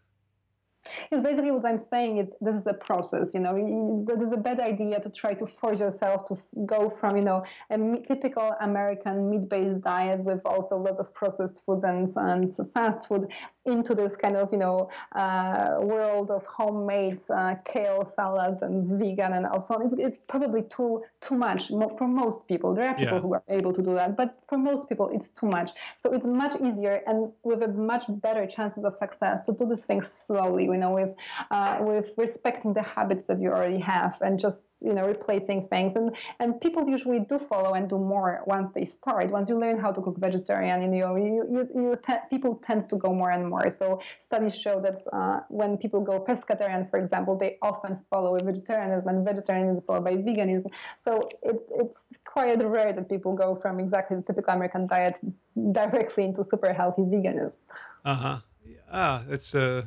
[1.10, 3.32] Yes, basically what I'm saying is this is a process.
[3.32, 7.16] You know, it is a bad idea to try to force yourself to go from
[7.16, 12.54] you know a typical American meat-based diet with also lots of processed foods and, and
[12.74, 13.32] fast food
[13.66, 19.32] into this kind of you know uh, world of homemade uh, kale salads and vegan
[19.32, 22.74] and also it's, it's probably too too much for most people.
[22.74, 23.20] There are people yeah.
[23.20, 25.70] who are able to do that but for most people it's too much.
[25.96, 29.84] So it's much easier and with a much better chances of success to do these
[29.84, 31.10] things slowly you know with
[31.50, 35.96] uh, with respecting the habits that you already have and just you know replacing things.
[35.96, 39.30] And and people usually do follow and do more once they start.
[39.30, 42.88] Once you learn how to cook vegetarian you know you, you, you te- people tend
[42.90, 43.70] to go more and more more.
[43.80, 43.86] So
[44.28, 49.24] studies show that uh, when people go pescatarian, for example, they often follow vegetarianism, and
[49.30, 50.70] vegetarianism is followed by veganism.
[51.04, 51.10] So
[51.42, 52.00] it, it's
[52.34, 55.14] quite rare that people go from exactly the typical American diet
[55.80, 57.56] directly into super healthy veganism.
[58.04, 58.38] Uh huh.
[58.90, 59.66] Ah, it's a.
[59.66, 59.82] Uh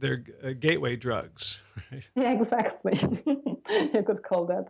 [0.00, 1.58] they're uh, gateway drugs,
[1.92, 2.04] right?
[2.16, 2.98] Yeah, exactly.
[3.96, 4.66] you could call that.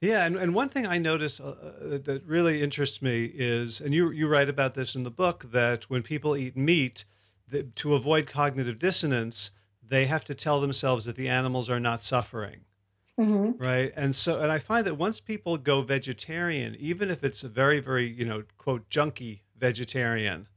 [0.00, 3.94] Yeah, and, and one thing I notice uh, uh, that really interests me is, and
[3.94, 7.04] you you write about this in the book, that when people eat meat,
[7.76, 9.50] to avoid cognitive dissonance,
[9.86, 12.60] they have to tell themselves that the animals are not suffering.
[13.18, 13.62] Mm-hmm.
[13.62, 13.92] Right.
[13.94, 17.78] And so, and I find that once people go vegetarian, even if it's a very,
[17.78, 20.48] very, you know, quote, junky vegetarian,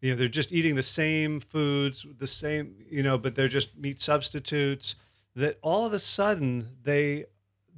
[0.00, 3.76] you know, they're just eating the same foods, the same, you know, but they're just
[3.76, 4.94] meat substitutes,
[5.36, 7.26] that all of a sudden they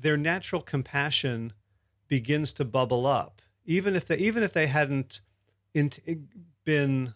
[0.03, 1.53] their natural compassion
[2.09, 5.21] begins to bubble up, even if they even if they hadn't
[5.73, 5.91] in,
[6.65, 7.15] been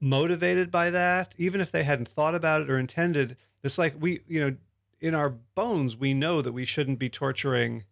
[0.00, 3.36] motivated by that, even if they hadn't thought about it or intended.
[3.62, 4.56] It's like we, you know,
[5.00, 7.84] in our bones, we know that we shouldn't be torturing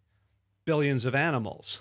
[0.65, 1.79] billions of animals.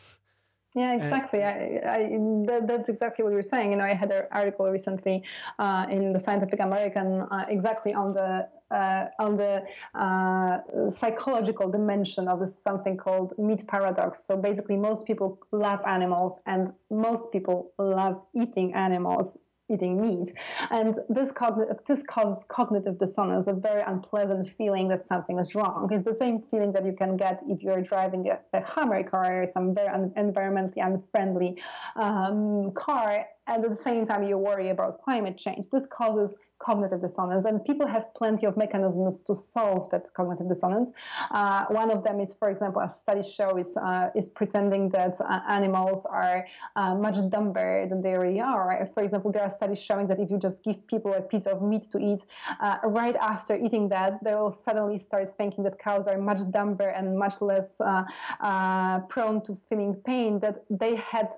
[0.74, 1.40] Yeah, exactly.
[1.40, 1.98] And, I, I,
[2.46, 3.70] that, that's exactly what you're saying.
[3.70, 5.22] You know, I had an article recently
[5.60, 9.62] uh, in the Scientific American uh, exactly on the uh, on the
[9.94, 10.58] uh,
[10.90, 14.24] psychological dimension of this something called meat paradox.
[14.26, 19.38] So basically, most people love animals, and most people love eating animals
[19.72, 20.32] eating meat.
[20.70, 25.88] And this, cogn- this causes cognitive dissonance, a very unpleasant feeling that something is wrong.
[25.92, 29.42] It's the same feeling that you can get if you're driving a, a Hummer car
[29.42, 31.62] or some very un- environmentally unfriendly
[31.96, 33.26] um, car.
[33.46, 35.66] And at the same time, you worry about climate change.
[35.70, 37.44] This causes cognitive dissonance.
[37.44, 40.90] And people have plenty of mechanisms to solve that cognitive dissonance.
[41.30, 45.20] Uh, one of them is, for example, as studies show, is, uh, is pretending that
[45.20, 46.46] uh, animals are
[46.76, 48.88] uh, much dumber than they really are.
[48.94, 51.62] For example, there are studies showing that if you just give people a piece of
[51.62, 52.22] meat to eat,
[52.60, 56.88] uh, right after eating that, they will suddenly start thinking that cows are much dumber
[56.88, 61.28] and much less uh, prone to feeling pain that they had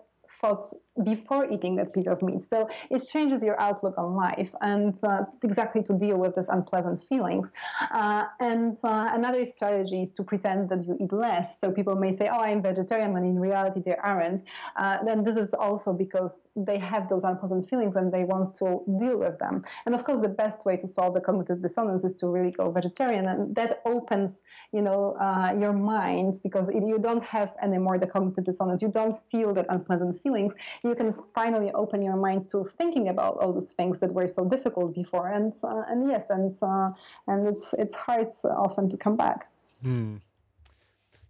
[0.41, 2.43] thoughts before eating that piece of meat.
[2.43, 7.07] So it changes your outlook on life and uh, exactly to deal with these unpleasant
[7.09, 7.51] feelings.
[7.91, 11.61] Uh, and uh, another strategy is to pretend that you eat less.
[11.61, 14.43] So people may say, oh, I'm vegetarian, when in reality they aren't.
[14.77, 18.83] Uh, then this is also because they have those unpleasant feelings and they want to
[18.99, 19.65] deal with them.
[19.85, 22.71] And of course, the best way to solve the cognitive dissonance is to really go
[22.71, 23.27] vegetarian.
[23.27, 24.43] And that opens,
[24.73, 28.83] you know, uh, your mind because it, you don't have anymore the cognitive dissonance.
[28.83, 30.55] You don't feel that unpleasant feelings
[30.89, 34.45] you can finally open your mind to thinking about all those things that were so
[34.45, 35.29] difficult before.
[35.29, 36.91] And uh, and yes, and uh,
[37.27, 39.49] and it's it's hard often to come back.
[39.83, 40.17] Hmm.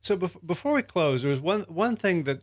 [0.02, 2.42] So bef- before we close, there was one one thing that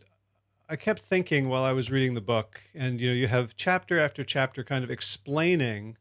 [0.68, 3.98] I kept thinking while I was reading the book, and you know, you have chapter
[3.98, 5.96] after chapter kind of explaining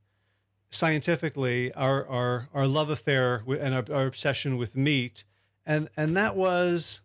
[0.69, 5.23] scientifically our our, our love affair and our, our obsession with meat,
[5.65, 7.01] and and that was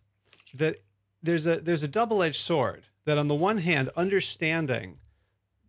[0.55, 0.83] that
[1.23, 4.99] there's a there's a double edged sword that on the one hand, understanding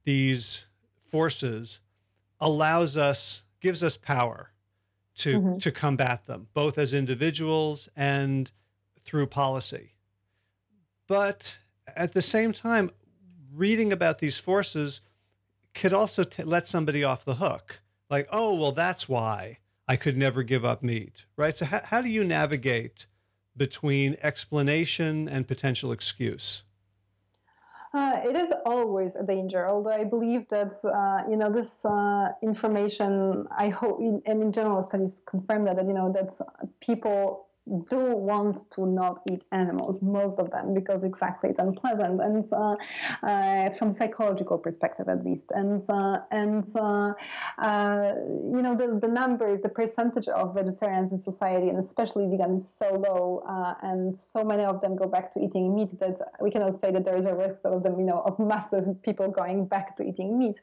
[0.04, 0.66] these
[1.10, 1.80] forces
[2.42, 4.52] allows us, gives us power
[5.16, 5.58] to, mm-hmm.
[5.60, 8.52] to combat them, both as individuals and
[9.06, 9.94] through policy.
[11.08, 11.56] But
[11.88, 12.92] at the same time,
[13.54, 15.00] reading about these forces
[15.74, 17.80] could also t- let somebody off the hook.
[18.10, 21.56] Like, oh, well, that's why I could never give up meat, right?
[21.56, 23.06] So, how, how do you navigate
[23.56, 26.64] between explanation and potential excuse?
[27.92, 32.30] Uh, it is always a danger, although I believe that uh, you know this uh,
[32.44, 33.48] information.
[33.58, 36.32] I hope, in, and in general studies confirm that, that you know that
[36.82, 37.49] people
[37.89, 42.76] do want to not eat animals, most of them, because exactly it's unpleasant, and uh,
[43.26, 45.51] uh, from psychological perspective at least.
[45.51, 47.14] And uh, and uh,
[47.60, 48.14] uh,
[48.55, 52.70] you know the the numbers, the percentage of vegetarians in society, and especially vegans, is
[52.70, 56.49] so low, uh, and so many of them go back to eating meat that we
[56.49, 59.66] cannot say that there is a risk of them, you know, of massive people going
[59.66, 60.55] back to eating meat.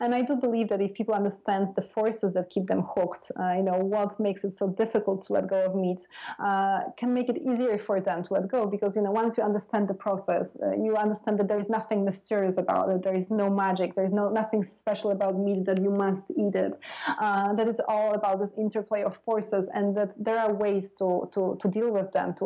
[0.00, 3.62] And I do believe that if people understand the forces that keep them hooked, you
[3.62, 6.06] know, what makes it so difficult to let go of meat.
[6.44, 9.42] Uh, can make it easier for them to let go because you know once you
[9.42, 13.02] understand the process uh, you understand that there is nothing mysterious about it.
[13.02, 13.94] There is no magic.
[13.94, 16.78] There is no nothing special about meat that you must eat it.
[17.18, 21.30] Uh, that it's all about this interplay of forces and that there are ways to
[21.34, 22.44] to, to deal with them to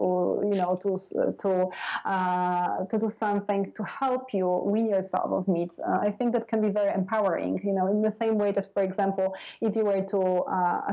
[0.51, 0.91] you know to
[1.43, 1.51] to
[2.05, 5.73] uh, to do something to help you win yourself of meat.
[5.85, 8.73] Uh, I think that can be very empowering you know in the same way that
[8.75, 10.23] for example if you were to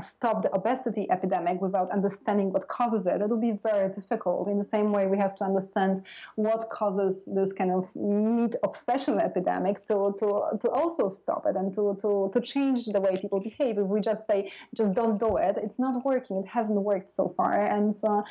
[0.02, 4.48] stop the obesity epidemic without understanding what causes it, it'll be very difficult.
[4.54, 5.94] In the same way, we have to understand
[6.36, 10.28] what causes this kind of meat obsession epidemics to, to,
[10.62, 13.74] to also stop it and to, to, to change the way people behave.
[13.84, 14.40] If we just say,
[14.80, 16.36] just don't do it, it's not working.
[16.44, 17.54] It hasn't worked so far.
[17.76, 18.22] And uh,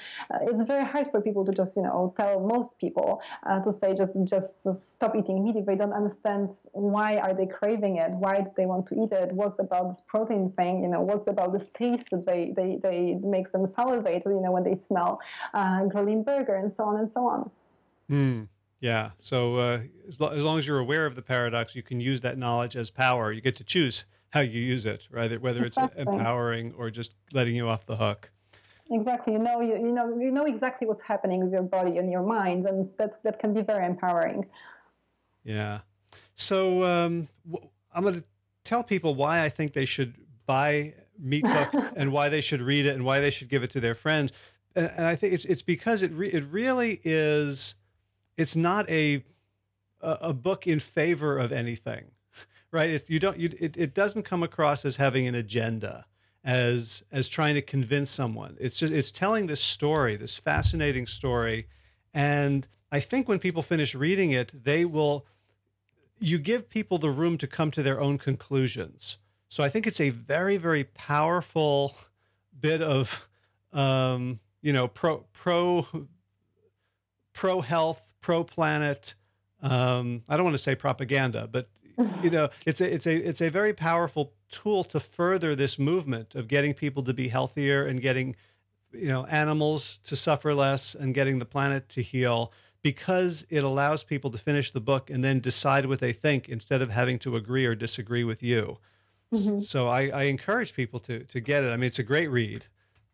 [0.48, 3.94] it's very hard for people to just, you know, tell most people uh, to say,
[3.94, 8.10] just, just stop eating meat if they don't understand why are they craving it?
[8.12, 9.32] Why do they want to eat it?
[9.32, 10.82] What's about this protein thing?
[10.82, 14.53] You know, what's about this taste that they, they, they makes them salivate, you know,
[14.54, 15.20] when they smell
[15.52, 17.50] uh, grilling burger and so on and so on.
[18.10, 18.48] Mm,
[18.80, 19.10] yeah.
[19.20, 22.20] So uh, as, lo- as long as you're aware of the paradox, you can use
[22.22, 23.32] that knowledge as power.
[23.32, 25.40] You get to choose how you use it, right?
[25.40, 26.02] Whether exactly.
[26.02, 28.30] it's empowering or just letting you off the hook.
[28.90, 29.32] Exactly.
[29.32, 32.22] You know, you, you know, you know exactly what's happening with your body and your
[32.22, 34.44] mind, and that that can be very empowering.
[35.44, 35.80] Yeah.
[36.36, 38.24] So um, w- I'm going to
[38.64, 40.14] tell people why I think they should
[40.46, 43.80] buy Meathooked and why they should read it and why they should give it to
[43.80, 44.32] their friends
[44.74, 47.74] and, and I think it's it's because it re, it really is.
[48.36, 49.24] It's not a
[50.00, 52.10] a book in favor of anything,
[52.70, 52.90] right?
[52.90, 56.06] If you don't, you, it it doesn't come across as having an agenda,
[56.42, 58.56] as as trying to convince someone.
[58.60, 61.68] It's just it's telling this story, this fascinating story,
[62.12, 65.26] and I think when people finish reading it, they will.
[66.20, 69.18] You give people the room to come to their own conclusions.
[69.54, 71.94] So I think it's a very, very powerful
[72.60, 73.28] bit of
[73.72, 75.86] um, you know, pro pro
[77.32, 79.14] pro health, pro planet.
[79.62, 81.68] Um, I don't want to say propaganda, but
[82.20, 86.34] you know, it's a it's a it's a very powerful tool to further this movement
[86.34, 88.34] of getting people to be healthier and getting
[88.90, 92.50] you know animals to suffer less and getting the planet to heal
[92.82, 96.82] because it allows people to finish the book and then decide what they think instead
[96.82, 98.78] of having to agree or disagree with you.
[99.32, 99.60] Mm-hmm.
[99.60, 101.68] So I, I, encourage people to to get it.
[101.68, 102.66] I mean, it's a great read.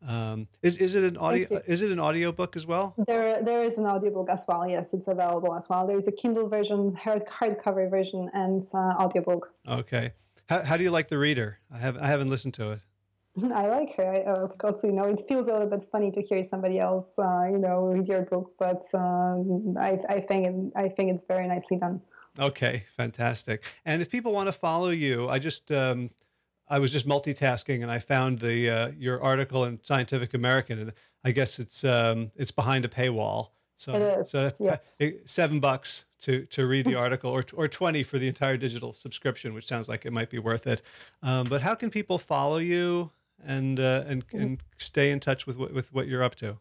[0.07, 1.63] Um, is is it an audio?
[1.67, 2.95] Is it an audio book as well?
[3.07, 4.69] There there is an audiobook as well.
[4.69, 5.87] Yes, it's available as well.
[5.87, 9.53] There is a Kindle version, hard hardcover version, and uh, audiobook.
[9.69, 10.13] Okay.
[10.49, 11.59] How, how do you like the reader?
[11.73, 12.81] I have I haven't listened to it.
[13.55, 14.13] I like her.
[14.13, 17.19] I, of course, you know, it feels a little bit funny to hear somebody else,
[17.19, 21.25] uh, you know, read your book, but um, I, I think it, I think it's
[21.25, 22.01] very nicely done.
[22.41, 23.63] Okay, fantastic.
[23.85, 26.11] And if people want to follow you, I just um,
[26.69, 30.93] I was just multitasking and I found the uh, your article in Scientific American, and
[31.25, 33.49] I guess it's um, it's behind a paywall.
[33.77, 34.31] So, it is.
[34.31, 35.01] So yes.
[35.27, 39.55] seven bucks to to read the article, or or twenty for the entire digital subscription,
[39.55, 40.83] which sounds like it might be worth it.
[41.23, 43.11] Um, but how can people follow you?
[43.45, 44.39] and uh, and mm-hmm.
[44.39, 46.59] and stay in touch with what, with what you're up to?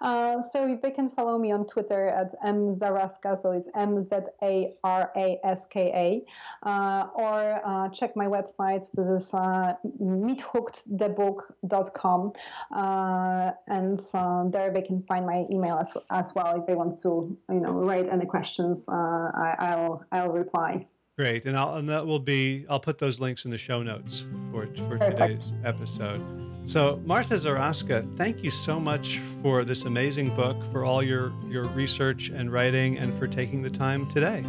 [0.00, 4.16] Uh, so if they can follow me on Twitter at mzaraska, so it's M Z
[4.42, 6.22] A R A S K A,
[6.68, 8.84] uh, or uh, check my website.
[8.92, 12.32] This is uh, meathookedthebook.com,
[12.74, 17.00] uh, and uh, there they can find my email as, as well if they want
[17.02, 18.86] to, you know, write any questions.
[18.88, 20.86] I, will I'll reply.
[21.20, 24.24] Great, and I'll and that will be I'll put those links in the show notes
[24.50, 26.18] for for today's episode.
[26.64, 31.64] So Marta Zaraska, thank you so much for this amazing book, for all your your
[31.64, 34.42] research and writing, and for taking the time today.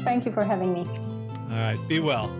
[0.00, 0.80] Thank you for having me.
[1.50, 2.30] All right, be well.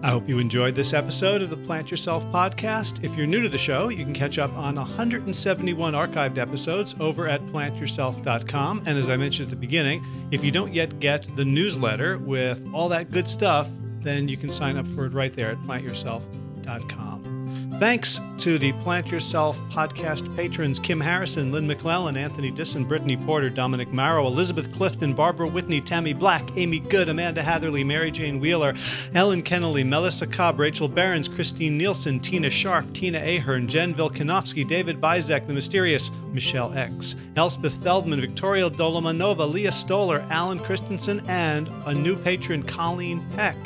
[0.00, 3.02] I hope you enjoyed this episode of the Plant Yourself podcast.
[3.02, 7.26] If you're new to the show, you can catch up on 171 archived episodes over
[7.26, 8.84] at plantyourself.com.
[8.86, 12.64] And as I mentioned at the beginning, if you don't yet get the newsletter with
[12.72, 13.68] all that good stuff,
[14.00, 17.37] then you can sign up for it right there at plantyourself.com.
[17.76, 23.50] Thanks to the Plant Yourself podcast patrons Kim Harrison, Lynn McClellan, Anthony Disson, Brittany Porter,
[23.50, 28.74] Dominic Marrow, Elizabeth Clifton, Barbara Whitney, Tammy Black, Amy Good, Amanda Hatherley, Mary Jane Wheeler,
[29.14, 35.00] Ellen Kennelly, Melissa Cobb, Rachel Behrens, Christine Nielsen, Tina Scharf, Tina Ahern, Jen Vilkanovsky, David
[35.00, 41.94] Bizek, The Mysterious, Michelle X, Elspeth Feldman, Victoria Dolomanova, Leah Stoller, Alan Christensen, and a
[41.94, 43.56] new patron, Colleen Peck,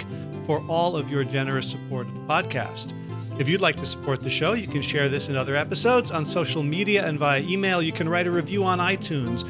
[0.47, 2.93] for all of your generous support of the podcast.
[3.43, 6.25] If you'd like to support the show, you can share this in other episodes on
[6.25, 7.83] social media and via email.
[7.83, 9.45] You can write a review on iTunes.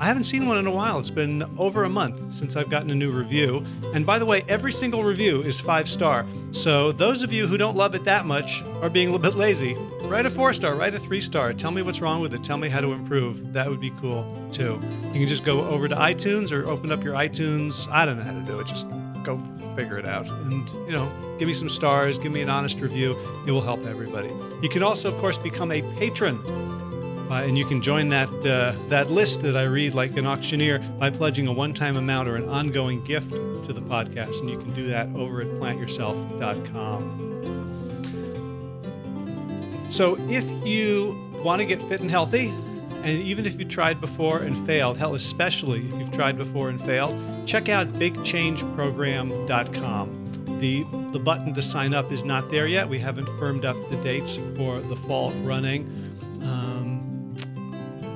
[0.00, 0.98] I haven't seen one in a while.
[0.98, 3.62] It's been over a month since I've gotten a new review.
[3.94, 6.24] And by the way, every single review is five star.
[6.52, 9.36] So those of you who don't love it that much are being a little bit
[9.36, 9.76] lazy.
[10.04, 11.52] Write a four star, write a three star.
[11.52, 12.42] Tell me what's wrong with it.
[12.42, 13.52] Tell me how to improve.
[13.52, 14.80] That would be cool too.
[15.08, 17.86] You can just go over to iTunes or open up your iTunes.
[17.92, 18.66] I don't know how to do it.
[18.66, 18.88] Just
[19.24, 19.36] go
[19.76, 20.28] figure it out.
[20.28, 23.16] And, you know, give me some stars, give me an honest review.
[23.46, 24.30] It will help everybody.
[24.62, 26.38] You can also, of course, become a patron.
[27.30, 30.80] Uh, and you can join that uh, that list that I read like an auctioneer
[30.98, 34.74] by pledging a one-time amount or an ongoing gift to the podcast, and you can
[34.74, 37.28] do that over at plantyourself.com.
[39.90, 42.52] So if you want to get fit and healthy,
[43.02, 46.78] and even if you tried before and failed, hell, especially if you've tried before and
[46.80, 50.16] failed, check out bigchangeprogram.com.
[50.60, 52.86] The, the button to sign up is not there yet.
[52.88, 55.86] We haven't firmed up the dates for the fall running.
[56.42, 57.34] Um,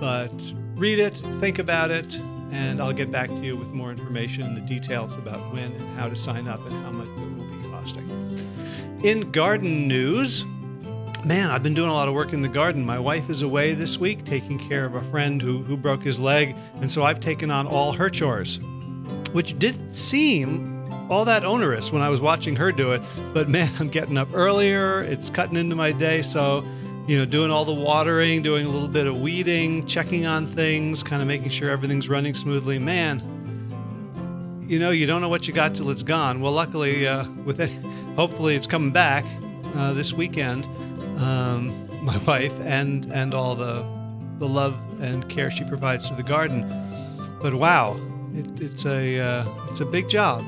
[0.00, 2.18] but read it, think about it,
[2.50, 5.98] and I'll get back to you with more information and the details about when and
[5.98, 8.06] how to sign up and how much it will be costing.
[9.02, 10.44] In garden news,
[11.24, 12.84] man, I've been doing a lot of work in the garden.
[12.84, 16.20] My wife is away this week taking care of a friend who, who broke his
[16.20, 18.60] leg, and so I've taken on all her chores,
[19.32, 23.00] which didn't seem all that onerous when I was watching her do it.
[23.32, 26.64] But man, I'm getting up earlier, it's cutting into my day, so
[27.06, 31.02] you know, doing all the watering, doing a little bit of weeding, checking on things,
[31.02, 32.78] kind of making sure everything's running smoothly.
[32.78, 33.22] Man,
[34.66, 36.40] you know, you don't know what you got till it's gone.
[36.40, 37.70] Well, luckily, uh, with it,
[38.16, 39.24] hopefully, it's coming back
[39.76, 40.66] uh, this weekend
[41.18, 43.84] um, my wife, and and all the
[44.38, 46.68] the love and care she provides to the garden.
[47.40, 48.00] But wow,
[48.34, 50.42] it, it's a uh, it's a big job,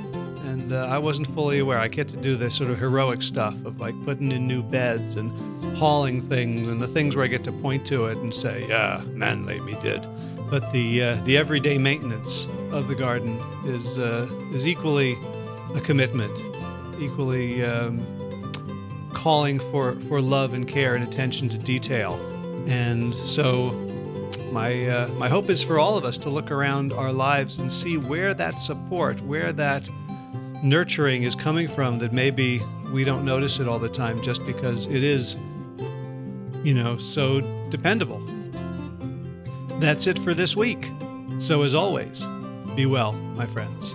[0.44, 1.78] and uh, I wasn't fully aware.
[1.78, 5.16] I get to do this sort of heroic stuff of like putting in new beds
[5.16, 5.30] and
[5.76, 9.02] hauling things, and the things where I get to point to it and say, "Yeah,
[9.08, 10.02] manly me did."
[10.50, 15.16] But the uh, the everyday maintenance of the garden is uh, is equally
[15.74, 16.32] a commitment,
[17.00, 17.64] equally.
[17.64, 18.15] Um,
[19.26, 22.14] calling for, for love and care and attention to detail.
[22.68, 23.72] And so
[24.52, 27.72] my uh, my hope is for all of us to look around our lives and
[27.72, 29.88] see where that support, where that
[30.62, 32.60] nurturing is coming from that maybe
[32.92, 35.36] we don't notice it all the time just because it is
[36.62, 38.22] you know so dependable.
[39.80, 40.88] That's it for this week.
[41.40, 42.24] So as always,
[42.76, 43.92] be well, my friends.